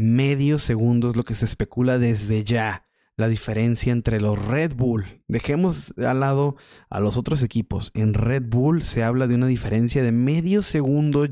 [0.00, 2.86] medio segundo es lo que se especula desde ya.
[3.16, 5.22] La diferencia entre los Red Bull.
[5.28, 6.56] Dejemos al lado
[6.88, 7.90] a los otros equipos.
[7.92, 11.26] En Red Bull se habla de una diferencia de medio segundo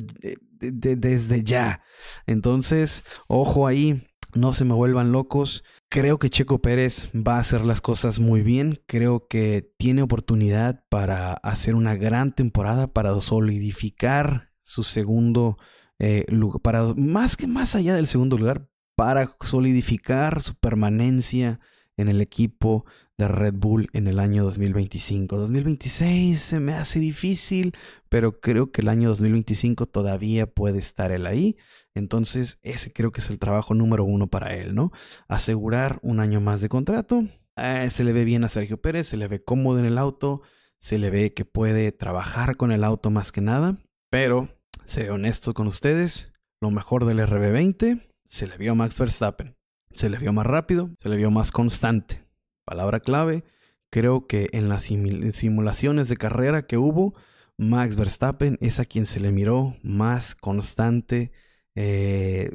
[0.60, 1.82] desde ya.
[2.26, 5.64] Entonces, ojo ahí, no se me vuelvan locos.
[5.88, 8.82] Creo que Checo Pérez va a hacer las cosas muy bien.
[8.86, 15.56] Creo que tiene oportunidad para hacer una gran temporada, para solidificar su segundo
[15.98, 16.26] eh,
[16.62, 21.60] para más que más allá del segundo lugar, para solidificar su permanencia
[21.96, 22.84] en el equipo
[23.18, 25.36] de Red Bull en el año 2025.
[25.36, 27.74] 2026 se me hace difícil,
[28.08, 31.56] pero creo que el año 2025 todavía puede estar él ahí.
[31.94, 34.92] Entonces, ese creo que es el trabajo número uno para él, ¿no?
[35.26, 37.24] Asegurar un año más de contrato.
[37.56, 40.42] Eh, se le ve bien a Sergio Pérez, se le ve cómodo en el auto,
[40.78, 43.78] se le ve que puede trabajar con el auto más que nada,
[44.10, 44.48] pero
[44.88, 49.54] Seré honesto con ustedes, lo mejor del RB20 se le vio a Max Verstappen.
[49.92, 52.24] Se le vio más rápido, se le vio más constante.
[52.64, 53.44] Palabra clave,
[53.90, 57.12] creo que en las simulaciones de carrera que hubo,
[57.58, 61.32] Max Verstappen es a quien se le miró más constante
[61.74, 62.50] eh,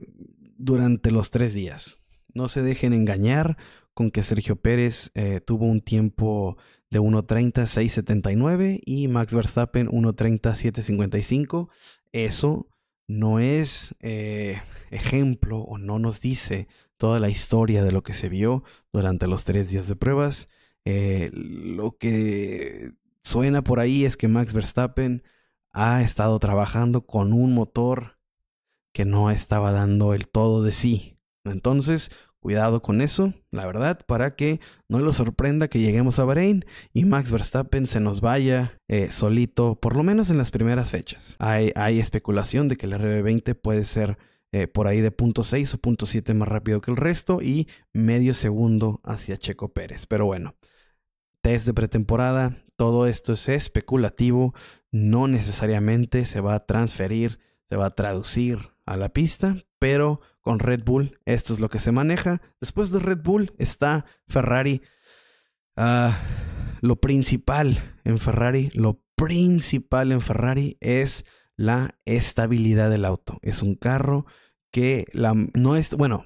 [0.57, 1.99] durante los tres días.
[2.33, 3.57] No se dejen engañar
[3.93, 6.57] con que Sergio Pérez eh, tuvo un tiempo
[6.89, 11.69] de 1.30.679 y Max Verstappen 1.30.755.
[12.13, 12.69] Eso
[13.07, 18.29] no es eh, ejemplo o no nos dice toda la historia de lo que se
[18.29, 20.47] vio durante los tres días de pruebas.
[20.85, 25.23] Eh, lo que suena por ahí es que Max Verstappen
[25.73, 28.19] ha estado trabajando con un motor
[28.93, 31.17] que no estaba dando el todo de sí.
[31.43, 32.11] Entonces,
[32.43, 37.05] Cuidado con eso, la verdad, para que no lo sorprenda que lleguemos a Bahrein y
[37.05, 41.37] Max Verstappen se nos vaya eh, solito, por lo menos en las primeras fechas.
[41.39, 44.17] Hay, especulación de que el RB20 puede ser
[44.51, 48.99] eh, por ahí de .6 o .7 más rápido que el resto y medio segundo
[49.05, 50.05] hacia Checo Pérez.
[50.05, 50.55] Pero bueno,
[51.39, 54.53] test de pretemporada, todo esto es especulativo,
[54.91, 60.59] no necesariamente se va a transferir, se va a traducir a la pista, pero con
[60.59, 62.41] Red Bull esto es lo que se maneja.
[62.61, 64.81] Después de Red Bull está Ferrari.
[65.75, 66.15] Ah,
[66.81, 71.25] lo principal en Ferrari, lo principal en Ferrari es
[71.55, 73.39] la estabilidad del auto.
[73.41, 74.25] Es un carro
[74.69, 76.25] que la, no es, bueno,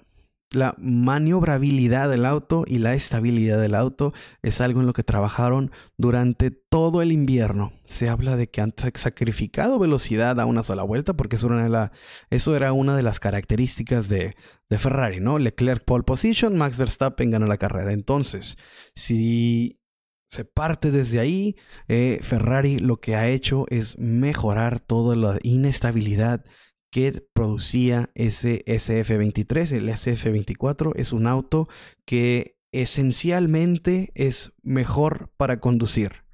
[0.52, 5.72] la maniobrabilidad del auto y la estabilidad del auto es algo en lo que trabajaron
[5.98, 7.74] durante todo el invierno.
[7.84, 11.92] Se habla de que han sacrificado velocidad a una sola vuelta porque eso era,
[12.30, 14.36] eso era una de las características de,
[14.70, 15.38] de, Ferrari, ¿no?
[15.38, 17.92] Leclerc pole position, Max Verstappen ganó la carrera.
[17.92, 18.58] Entonces,
[18.96, 19.82] si
[20.30, 21.56] se parte desde ahí,
[21.88, 26.46] eh, Ferrari lo que ha hecho es mejorar toda la inestabilidad
[26.90, 29.72] que producía ese SF23.
[29.72, 31.68] El SF24 es un auto
[32.06, 36.28] que esencialmente es mejor para conducir.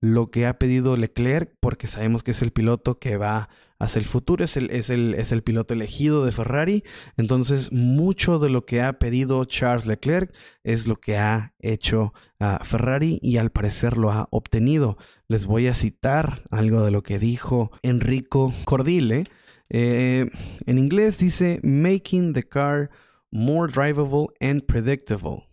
[0.00, 3.48] Lo que ha pedido Leclerc, porque sabemos que es el piloto que va
[3.78, 6.84] hacia el futuro, es el, es el, es el piloto elegido de Ferrari.
[7.16, 12.62] Entonces, mucho de lo que ha pedido Charles Leclerc es lo que ha hecho a
[12.64, 14.98] Ferrari y al parecer lo ha obtenido.
[15.26, 19.24] Les voy a citar algo de lo que dijo Enrico Cordile
[19.70, 20.30] eh,
[20.66, 22.90] en inglés dice making the car
[23.30, 25.48] more drivable and predictable.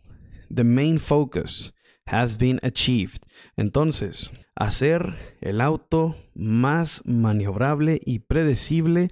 [0.50, 1.74] The main focus
[2.06, 3.26] has been achieved.
[3.58, 9.12] Entonces, hacer el auto más maniobrable y predecible,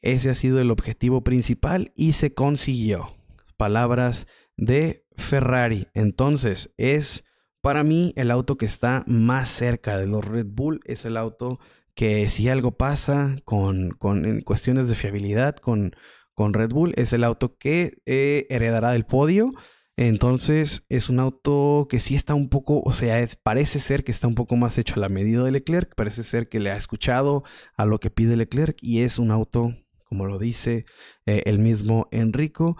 [0.00, 3.16] ese ha sido el objetivo principal y se consiguió.
[3.56, 5.86] Palabras de Ferrari.
[5.94, 7.24] Entonces, es
[7.60, 11.60] para mí el auto que está más cerca de los Red Bull, es el auto
[11.94, 15.94] que si algo pasa con, con cuestiones de fiabilidad con,
[16.34, 19.52] con, Red Bull, es el auto que eh, heredará el podio.
[19.96, 24.26] Entonces es un auto que sí está un poco, o sea, parece ser que está
[24.26, 27.44] un poco más hecho a la medida de Leclerc, parece ser que le ha escuchado
[27.76, 30.84] a lo que pide Leclerc y es un auto, como lo dice
[31.26, 32.76] eh, el mismo Enrico,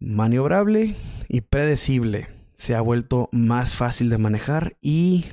[0.00, 0.96] maniobrable
[1.28, 2.26] y predecible.
[2.56, 5.26] Se ha vuelto más fácil de manejar y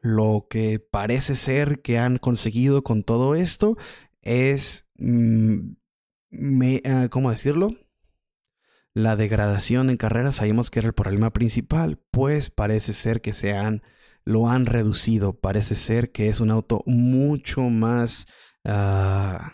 [0.00, 3.76] lo que parece ser que han conseguido con todo esto
[4.22, 5.72] es, mm,
[6.84, 7.76] ah, ¿cómo decirlo?
[8.92, 13.56] La degradación en carrera sabemos que era el problema principal, pues parece ser que se
[13.56, 13.82] han,
[14.24, 18.26] lo han reducido, parece ser que es un auto mucho más
[18.64, 19.52] ah,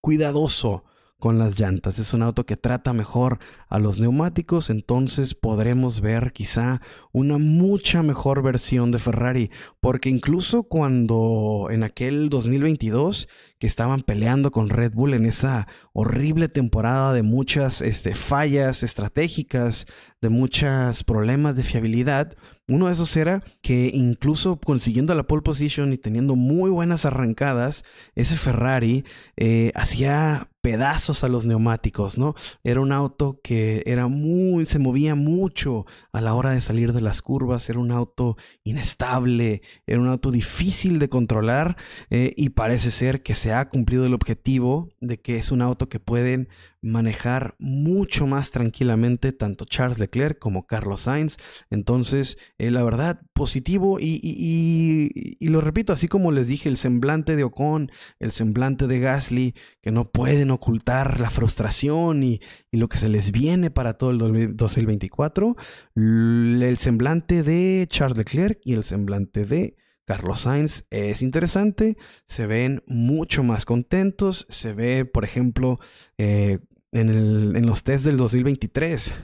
[0.00, 0.84] cuidadoso
[1.24, 1.98] con las llantas.
[1.98, 3.38] Es un auto que trata mejor
[3.70, 9.50] a los neumáticos, entonces podremos ver quizá una mucha mejor versión de Ferrari,
[9.80, 13.26] porque incluso cuando en aquel 2022
[13.58, 19.86] que estaban peleando con Red Bull en esa horrible temporada de muchas este, fallas estratégicas,
[20.20, 22.36] de muchos problemas de fiabilidad,
[22.68, 27.82] uno de esos era que incluso consiguiendo la pole position y teniendo muy buenas arrancadas,
[28.14, 29.04] ese Ferrari
[29.36, 32.34] eh, hacía pedazos a los neumáticos, ¿no?
[32.62, 37.02] Era un auto que era muy, se movía mucho a la hora de salir de
[37.02, 41.76] las curvas, era un auto inestable, era un auto difícil de controlar
[42.08, 45.90] eh, y parece ser que se ha cumplido el objetivo de que es un auto
[45.90, 46.48] que pueden
[46.84, 51.38] manejar mucho más tranquilamente tanto Charles Leclerc como Carlos Sainz.
[51.70, 57.36] Entonces, eh, la verdad, positivo y, y, lo repito, así como les dije, el semblante
[57.36, 62.40] de Ocon, el semblante de Gasly, que no pueden ocultar la frustración y,
[62.72, 65.56] lo que se les viene para todo el 2024,
[65.94, 71.96] el semblante de Charles Leclerc y el semblante de Carlos Sainz es interesante,
[72.26, 75.78] se ven mucho más contentos, se ve, por ejemplo,
[76.18, 76.58] eh,
[76.92, 77.08] en,
[77.56, 79.14] en los test del 2023.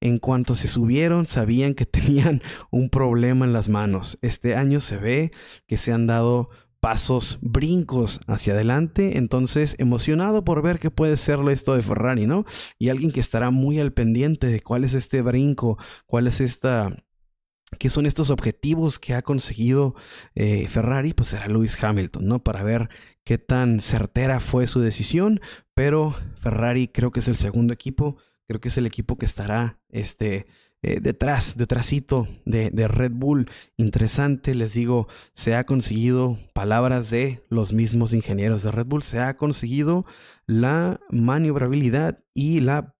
[0.00, 4.18] En cuanto se subieron, sabían que tenían un problema en las manos.
[4.22, 5.32] Este año se ve
[5.66, 9.18] que se han dado pasos, brincos hacia adelante.
[9.18, 12.44] Entonces, emocionado por ver qué puede ser esto de Ferrari, ¿no?
[12.78, 16.94] Y alguien que estará muy al pendiente de cuál es este brinco, cuál es esta
[17.78, 19.94] qué son estos objetivos que ha conseguido
[20.34, 22.42] eh, Ferrari, pues será Lewis Hamilton, ¿no?
[22.42, 22.88] Para ver
[23.24, 25.40] qué tan certera fue su decisión,
[25.74, 28.16] pero Ferrari creo que es el segundo equipo,
[28.46, 30.46] creo que es el equipo que estará este,
[30.82, 33.50] eh, detrás, detrásito de, de, Red Bull.
[33.76, 39.18] Interesante, les digo, se ha conseguido, palabras de los mismos ingenieros de Red Bull, se
[39.18, 40.06] ha conseguido
[40.46, 42.94] la maniobrabilidad y la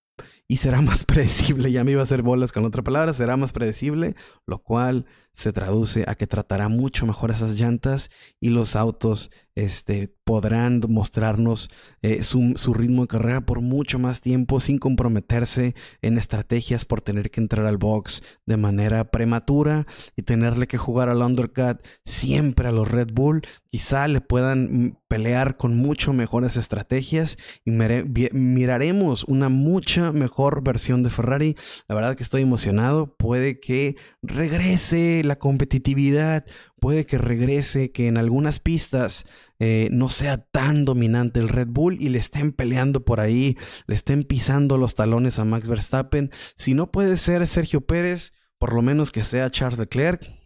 [0.49, 1.71] y será más predecible.
[1.71, 4.15] Ya me iba a hacer bolas con otra palabra, será más predecible,
[4.45, 8.09] lo cual se traduce a que tratará mucho mejor esas llantas
[8.39, 11.69] y los autos este, podrán mostrarnos
[12.01, 17.01] eh, su, su, ritmo de carrera por mucho más tiempo sin comprometerse en estrategias por
[17.01, 22.69] tener que entrar al box de manera prematura y tenerle que jugar al undercut siempre
[22.69, 23.41] a los Red Bull.
[23.69, 31.03] Quizá le puedan mm, pelear con mucho mejores estrategias y miraremos una mucha mejor versión
[31.03, 31.57] de Ferrari.
[31.87, 33.15] La verdad que estoy emocionado.
[33.17, 36.45] Puede que regrese la competitividad,
[36.79, 39.25] puede que regrese, que en algunas pistas
[39.59, 43.57] eh, no sea tan dominante el Red Bull y le estén peleando por ahí,
[43.87, 46.31] le estén pisando los talones a Max Verstappen.
[46.55, 50.39] Si no puede ser Sergio Pérez, por lo menos que sea Charles Leclerc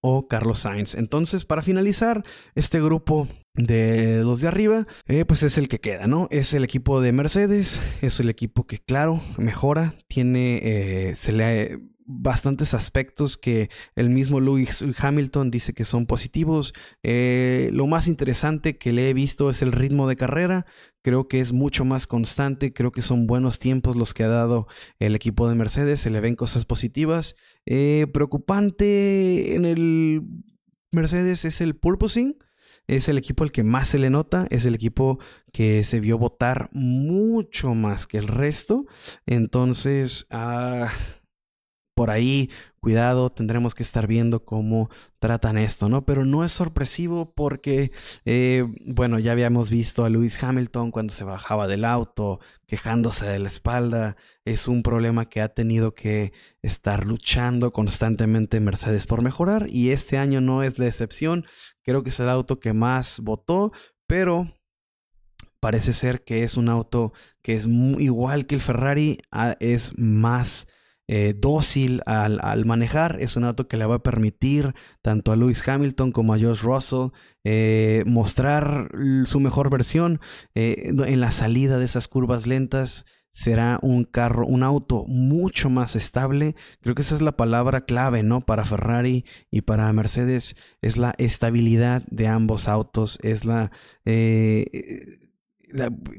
[0.00, 0.94] o Carlos Sainz.
[0.94, 2.24] Entonces, para finalizar
[2.54, 6.28] este grupo de los de arriba, eh, pues es el que queda, ¿no?
[6.30, 11.80] Es el equipo de Mercedes, es el equipo que, claro, mejora, tiene, eh, se le
[12.06, 16.72] bastantes aspectos que el mismo Lewis Hamilton dice que son positivos.
[17.02, 20.66] Eh, lo más interesante que le he visto es el ritmo de carrera.
[21.02, 22.72] Creo que es mucho más constante.
[22.72, 24.66] Creo que son buenos tiempos los que ha dado
[24.98, 26.00] el equipo de Mercedes.
[26.00, 27.36] Se le ven cosas positivas.
[27.66, 30.22] Eh, preocupante en el
[30.92, 32.38] Mercedes es el purposing.
[32.88, 35.18] Es el equipo al que más se le nota, es el equipo
[35.52, 38.86] que se vio votar mucho más que el resto.
[39.26, 40.88] Entonces, ah,
[41.96, 46.04] por ahí, cuidado, tendremos que estar viendo cómo tratan esto, ¿no?
[46.04, 47.90] Pero no es sorpresivo porque,
[48.26, 53.38] eh, bueno, ya habíamos visto a Lewis Hamilton cuando se bajaba del auto, quejándose de
[53.38, 54.16] la espalda.
[54.44, 60.18] Es un problema que ha tenido que estar luchando constantemente Mercedes por mejorar y este
[60.18, 61.46] año no es la excepción.
[61.82, 63.72] Creo que es el auto que más votó,
[64.06, 64.52] pero
[65.60, 69.96] parece ser que es un auto que es muy, igual que el Ferrari, ah, es
[69.96, 70.68] más
[71.08, 73.18] eh, dócil al, manejar.
[73.20, 76.62] Es un auto que le va a permitir tanto a Lewis Hamilton como a Josh
[76.62, 77.08] Russell
[77.44, 78.90] eh, mostrar
[79.24, 80.20] su mejor versión
[80.54, 83.04] eh, en la salida de esas curvas lentas.
[83.30, 86.56] será un carro, un auto mucho más estable.
[86.80, 88.40] Creo que esa es la palabra clave, ¿no?
[88.40, 93.70] Para Ferrari y para Mercedes es la estabilidad de ambos autos, es la...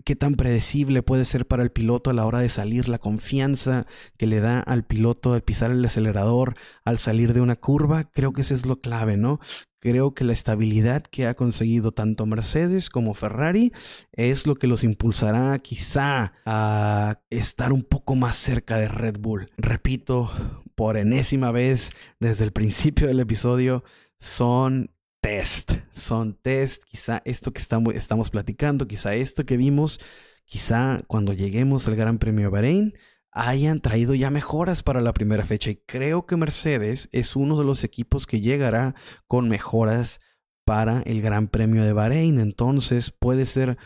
[0.04, 3.86] Qué tan predecible puede ser para el piloto a la hora de salir, la confianza
[4.18, 8.34] que le da al piloto al pisar el acelerador, al salir de una curva, creo
[8.34, 9.40] que eso es lo clave, ¿no?
[9.80, 13.72] Creo que la estabilidad que ha conseguido tanto Mercedes como Ferrari
[14.12, 19.50] es lo que los impulsará quizá a estar un poco más cerca de Red Bull.
[19.58, 20.30] Repito,
[20.76, 23.84] por enésima vez desde el principio del episodio,
[24.20, 24.92] son
[25.28, 30.00] test, son test, quizá esto que estamos, platicando, quizá esto que vimos,
[30.46, 32.94] quizá cuando lleguemos al Gran Premio de Bahrein
[33.32, 35.70] hayan traído ya mejoras para la primera fecha.
[35.70, 38.96] Y creo que Mercedes es uno de los equipos que llegará
[39.28, 40.22] con mejoras
[40.64, 43.78] para el Gran Premio de Bahrein, entonces puede ser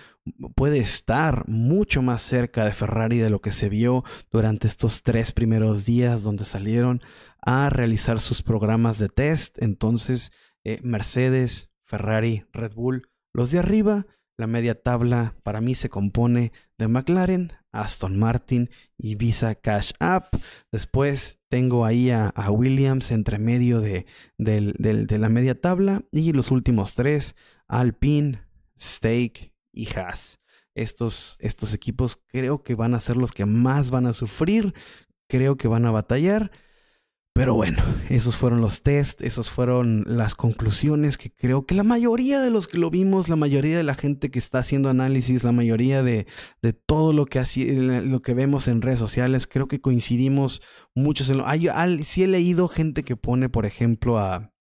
[0.55, 5.31] puede estar mucho más cerca de Ferrari de lo que se vio durante estos tres
[5.31, 7.01] primeros días donde salieron
[7.41, 10.31] a realizar sus programas de test, entonces
[10.63, 14.05] eh, Mercedes, Ferrari, Red Bull, los de arriba
[14.41, 20.33] la media tabla para mí se compone de McLaren, Aston Martin y Visa Cash App.
[20.71, 24.07] Después tengo ahí a, Williams entre medio de,
[24.39, 26.01] de, la media tabla.
[26.11, 27.35] Y los últimos tres,
[27.67, 28.41] Alpine,
[28.75, 30.39] Stake y Haas.
[30.73, 34.73] Estos, estos equipos creo que van a ser los que más van a sufrir.
[35.27, 36.51] Creo que van a batallar.
[37.33, 42.41] Pero bueno, esos fueron los test, esos fueron las conclusiones que creo que la mayoría
[42.41, 45.53] de los que lo vimos, la mayoría de la gente que está haciendo análisis, la
[45.53, 46.27] mayoría de,
[46.61, 47.41] de todo lo que,
[48.03, 50.61] lo que vemos en redes sociales, creo que coincidimos
[50.93, 54.51] muchos en he leído gente que pone, por ejemplo, a,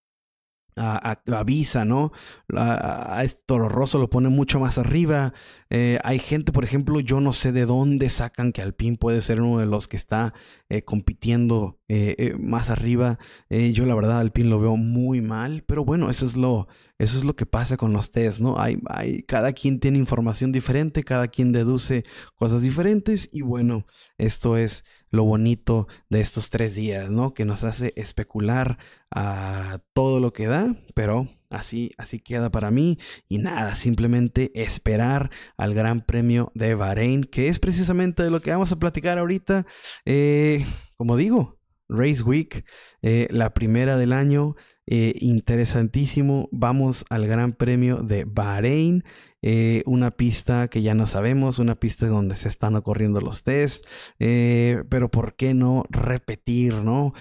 [0.77, 2.13] a, Visa, ¿no?
[2.55, 5.35] A, a Toro Rosso lo pone mucho más arriba.
[5.69, 9.41] Eh, hay gente, por ejemplo, yo no sé de dónde sacan que Alpine puede ser
[9.41, 10.35] uno de los que está
[10.69, 13.19] eh, compitiendo eh, más arriba.
[13.49, 16.69] yo la verdad Alpine lo veo muy mal, pero bueno, eso es lo,
[16.99, 18.61] eso es lo que pasa con los test, ¿no?
[18.61, 23.87] Hay, hay, cada quien tiene información diferente, cada quien deduce cosas diferentes y bueno,
[24.19, 27.35] esto es lo bonito de estos tres días, ¿no?
[27.35, 28.79] Que nos hace especular
[29.11, 32.99] a todo lo que da, pero así, así queda para mí.
[33.29, 38.51] Y nada, simplemente esperar al Gran Premio de Bahrein, que es precisamente de lo que
[38.51, 39.67] vamos a platicar ahorita.
[40.05, 40.65] Eh,
[40.97, 41.60] como digo,
[41.91, 42.65] Race Week,
[43.03, 44.57] eh, la primera del año.
[44.87, 46.49] Eh, interesantísimo.
[46.51, 49.05] Vamos al Gran Premio de Bahrein.
[49.43, 53.87] Eh, una pista que ya no sabemos, una pista donde se están ocurriendo los tests.
[54.19, 57.15] pero ¿por qué no repetir, no?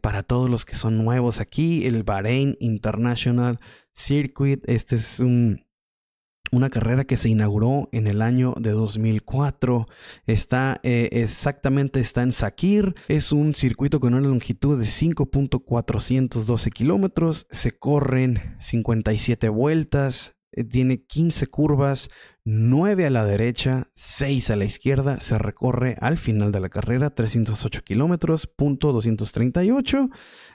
[0.00, 3.58] para todos los que son nuevos aquí, el Bahrein International
[3.92, 4.62] Circuit.
[4.66, 5.65] Este es un
[6.52, 9.86] una carrera que se inauguró en el año de 2004.
[10.26, 12.94] Está eh, exactamente, está en Sakir.
[13.08, 17.46] Es un circuito con una longitud de 5.412 kilómetros.
[17.50, 20.35] Se corren 57 vueltas.
[20.56, 22.08] Eh, tiene 15 curvas,
[22.48, 25.18] 9 a la derecha, 6 a la izquierda.
[25.18, 30.08] Se recorre al final de la carrera 308 kilómetros, punto 238.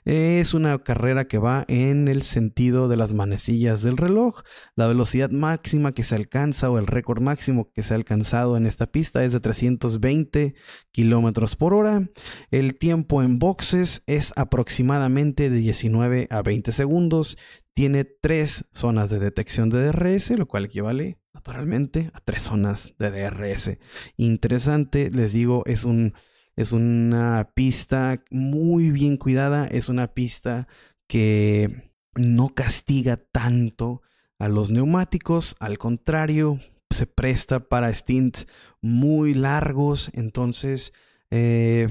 [0.05, 4.41] Es una carrera que va en el sentido de las manecillas del reloj.
[4.75, 8.65] La velocidad máxima que se alcanza o el récord máximo que se ha alcanzado en
[8.65, 10.55] esta pista es de 320
[10.91, 12.09] kilómetros por hora.
[12.51, 17.37] El tiempo en boxes es aproximadamente de 19 a 20 segundos.
[17.74, 23.11] Tiene tres zonas de detección de DRS, lo cual equivale naturalmente a tres zonas de
[23.11, 23.78] DRS.
[24.17, 26.13] Interesante, les digo, es un
[26.55, 30.67] es una pista muy bien cuidada, es una pista
[31.07, 34.01] que no castiga tanto
[34.38, 36.59] a los neumáticos, al contrario,
[36.89, 38.47] se presta para stints
[38.82, 40.93] muy largos, entonces
[41.32, 41.88] eh,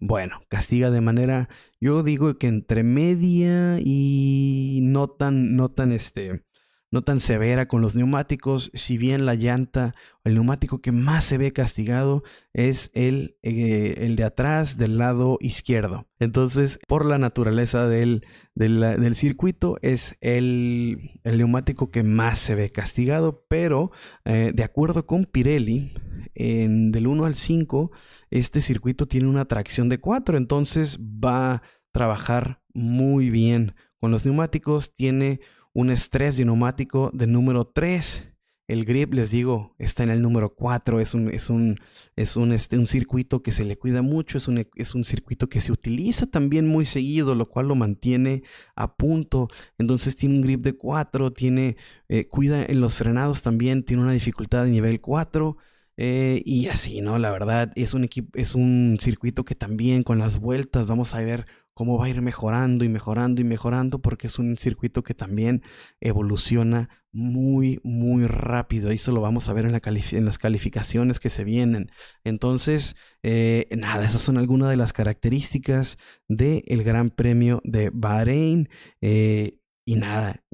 [0.00, 1.48] bueno, castiga de manera,
[1.80, 6.44] yo digo que entre media y no tan, no tan este,
[6.90, 11.36] no tan severa con los neumáticos, si bien la llanta, el neumático que más se
[11.36, 12.22] ve castigado
[12.54, 16.06] es el, eh, el de atrás del lado izquierdo.
[16.18, 18.24] Entonces, por la naturaleza del,
[18.54, 23.90] del, circuito, es el, el, neumático que más se ve castigado, pero
[24.24, 25.92] eh, de acuerdo con Pirelli,
[26.38, 27.90] en, del 1 al 5,
[28.30, 31.62] este circuito tiene una tracción de 4, entonces va a
[31.92, 35.40] trabajar muy bien con los neumáticos, tiene
[35.72, 38.28] un estrés de neumático de número 3.
[38.66, 41.00] El grip, les digo, está en el número 4.
[41.00, 41.78] Es un, es un,
[42.16, 44.36] es un, este, un circuito que se le cuida mucho.
[44.36, 48.42] Es un, es un circuito que se utiliza también muy seguido, lo cual lo mantiene
[48.76, 49.48] a punto.
[49.78, 51.32] Entonces tiene un grip de 4.
[51.32, 51.76] Tiene,
[52.08, 53.84] eh, cuida en los frenados también.
[53.84, 55.56] Tiene una dificultad de nivel 4.
[56.00, 57.18] Eh, y así, ¿no?
[57.18, 61.44] La verdad, es un, es un circuito que también con las vueltas vamos a ver
[61.74, 65.62] cómo va a ir mejorando y mejorando y mejorando, porque es un circuito que también
[66.00, 68.90] evoluciona muy, muy rápido.
[68.92, 71.90] Eso lo vamos a ver en, la en las calificaciones que se vienen.
[72.22, 72.94] Entonces,
[73.24, 78.68] eh, nada, esas son algunas de las características del Gran Premio de Bahrein.
[79.00, 80.44] Eh, y nada,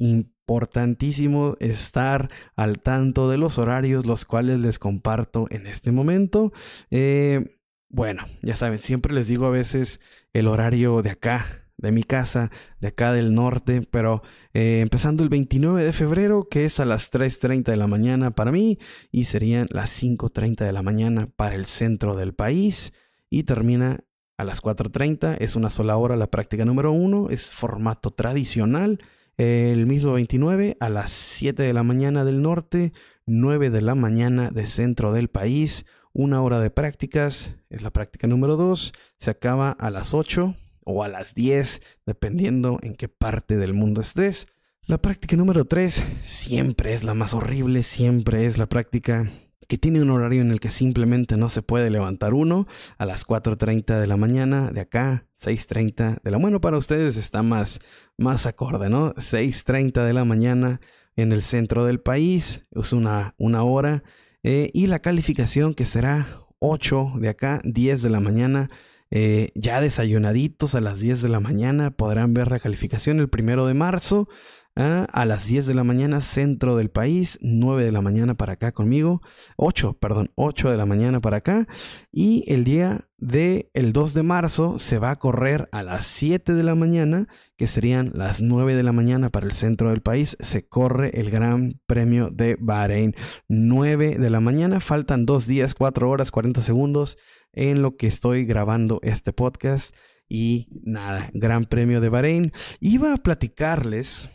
[0.47, 6.53] importantísimo estar al tanto de los horarios, los cuales les comparto en este momento.
[6.91, 10.01] Eh, bueno, ya saben, siempre les digo a veces
[10.35, 11.47] el horario de acá,
[11.79, 14.23] de mi casa, de acá del norte, pero
[14.53, 18.53] eh, empezando el 29 de febrero, que es a las 3.30 de la mañana para
[18.53, 18.79] mí,
[19.11, 22.93] y serían las 5.30 de la mañana para el centro del país,
[23.31, 24.05] y termina
[24.37, 28.99] a las 4.30, es una sola hora la práctica número uno, es formato tradicional,
[29.37, 32.93] el mismo 29 a las 7 de la mañana del norte,
[33.27, 38.27] 9 de la mañana de centro del país, una hora de prácticas, es la práctica
[38.27, 40.55] número 2, se acaba a las 8
[40.85, 44.47] o a las 10, dependiendo en qué parte del mundo estés.
[44.87, 49.27] La práctica número 3 siempre es la más horrible, siempre es la práctica
[49.69, 52.67] que tiene un horario en el que simplemente no se puede levantar uno
[52.99, 57.43] a las 4.30 de la mañana de acá, 6.30 de la bueno para ustedes está
[57.43, 57.81] más,
[58.17, 59.15] más acorde, ¿no?
[59.15, 60.81] 6.30 de la mañana
[61.17, 64.03] en el centro del país, es una, una hora,
[64.43, 66.27] eh, y la calificación que será
[66.59, 68.71] 8 de acá, 10 de la mañana.
[69.11, 73.67] Eh, ya desayunaditos a las 10 de la mañana podrán ver la calificación el primero
[73.67, 74.29] de marzo
[74.77, 78.73] a las 10 de la mañana centro del país, 9 de la mañana para acá
[78.73, 79.21] conmigo,
[79.57, 81.69] 8, perdón, 8 de la mañana para acá
[82.11, 86.55] y el día de el 2 de marzo se va a correr a las 7
[86.55, 90.37] de la mañana, que serían las 9 de la mañana para el centro del país,
[90.41, 93.15] se corre el Gran Premio de Bahrein.
[93.49, 97.17] 9 de la mañana, faltan 2 días, 4 horas, 40 segundos
[97.53, 99.95] en lo que estoy grabando este podcast.
[100.29, 102.53] Y nada, Gran Premio de Bahrein.
[102.81, 104.29] Iba a platicarles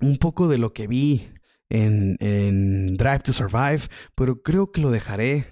[0.00, 1.28] un poco de lo que vi
[1.68, 3.82] en, Drive to Survive,
[4.14, 5.46] pero creo que lo dejaré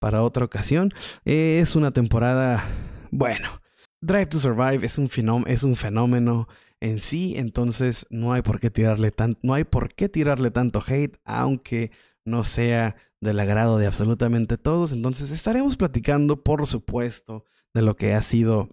[0.00, 0.92] para otra ocasión.
[1.24, 2.64] Es una temporada,
[3.10, 3.60] bueno,
[4.00, 5.10] Drive to Survive es un,
[5.46, 6.48] es un fenómeno
[6.80, 9.12] en sí, entonces no hay por qué tirarle
[9.42, 11.90] no hay por qué tirarle tanto hate, aunque
[12.24, 14.92] no sea del agrado de absolutamente todos.
[14.92, 18.70] Entonces estaremos platicando, por supuesto, de lo que ha sido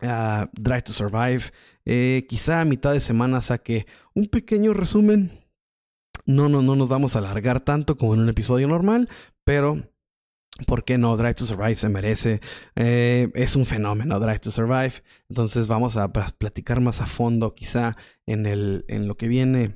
[0.00, 1.50] Drive to Survive.
[1.84, 5.44] Eh, quizá a mitad de semana saque un pequeño resumen.
[6.26, 9.08] No, no, no nos vamos a alargar tanto como en un episodio normal,
[9.44, 9.82] pero
[10.66, 11.16] ¿Por qué no?
[11.16, 12.40] Drive to Survive se merece.
[12.74, 14.94] Eh, es un fenómeno Drive to Survive.
[15.28, 17.96] Entonces vamos a platicar más a fondo quizá
[18.26, 19.74] en, el, en lo que viene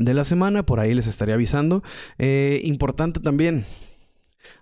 [0.00, 0.66] de la semana.
[0.66, 1.84] Por ahí les estaré avisando.
[2.18, 3.66] Eh, importante también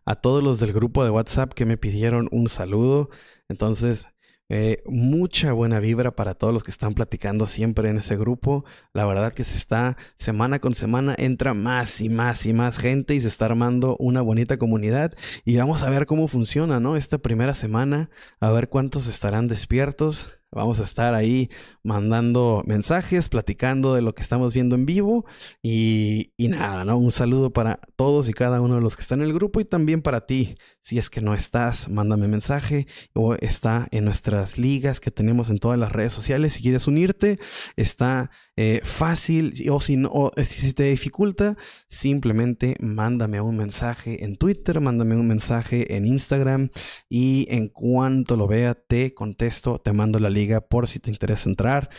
[0.05, 3.09] a todos los del grupo de WhatsApp que me pidieron un saludo.
[3.49, 4.09] Entonces
[4.49, 8.65] eh, mucha buena vibra para todos los que están platicando siempre en ese grupo.
[8.93, 13.15] La verdad que se está semana con semana, entra más y más y más gente
[13.15, 15.15] y se está armando una bonita comunidad.
[15.45, 16.97] Y vamos a ver cómo funciona, ¿no?
[16.97, 20.42] Esta primera semana, a ver cuántos estarán despiertos.
[20.53, 21.49] Vamos a estar ahí
[21.83, 25.25] mandando mensajes, platicando de lo que estamos viendo en vivo
[25.63, 26.99] y, y, nada, ¿no?
[26.99, 29.65] Un saludo para todos y cada uno de los que están en el grupo y
[29.65, 30.57] también para ti.
[30.83, 35.59] Si es que no estás, mándame mensaje o está en nuestras ligas que tenemos en
[35.59, 36.55] todas las redes sociales.
[36.55, 37.39] Si quieres unirte,
[37.77, 41.57] está eh, fácil o si, no, si te dificulta,
[41.89, 46.71] simplemente mándame un mensaje en Twitter, mándame un mensaje en Instagram
[47.09, 51.49] y en cuanto lo vea te contesto, te mando la liga por si te interesa
[51.49, 51.91] entrar.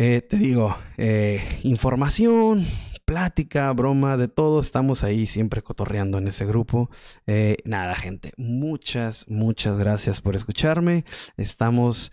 [0.00, 2.64] Eh, te digo, eh, información,
[3.04, 4.60] plática, broma, de todo.
[4.60, 6.88] Estamos ahí siempre cotorreando en ese grupo.
[7.26, 11.04] Eh, nada, gente, muchas, muchas gracias por escucharme.
[11.36, 12.12] Estamos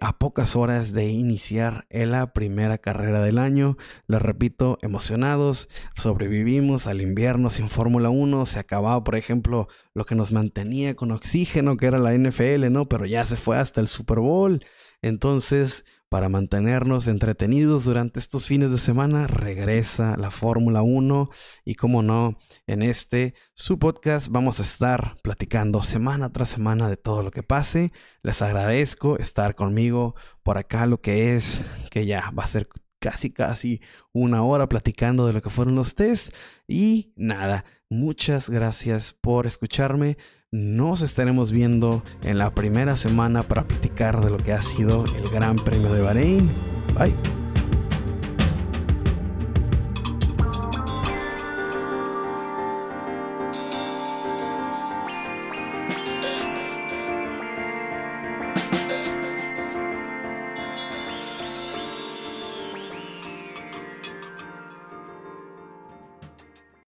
[0.00, 3.76] a pocas horas de iniciar la primera carrera del año.
[4.06, 5.68] Les repito, emocionados.
[5.96, 8.46] Sobrevivimos al invierno sin Fórmula 1.
[8.46, 12.88] Se acababa, por ejemplo, lo que nos mantenía con oxígeno, que era la NFL, ¿no?
[12.88, 14.64] Pero ya se fue hasta el Super Bowl.
[15.04, 21.28] Entonces, para mantenernos entretenidos durante estos fines de semana, regresa la Fórmula 1
[21.66, 26.96] y como no, en este su podcast vamos a estar platicando semana tras semana de
[26.96, 27.92] todo lo que pase.
[28.22, 32.66] Les agradezco estar conmigo por acá, lo que es que ya va a ser
[32.98, 33.82] casi casi
[34.14, 36.32] una hora platicando de lo que fueron los test
[36.66, 40.16] y nada, muchas gracias por escucharme.
[40.54, 45.28] Nos estaremos viendo en la primera semana para platicar de lo que ha sido el
[45.28, 46.48] Gran Premio de Bahrein.
[46.96, 47.43] Bye.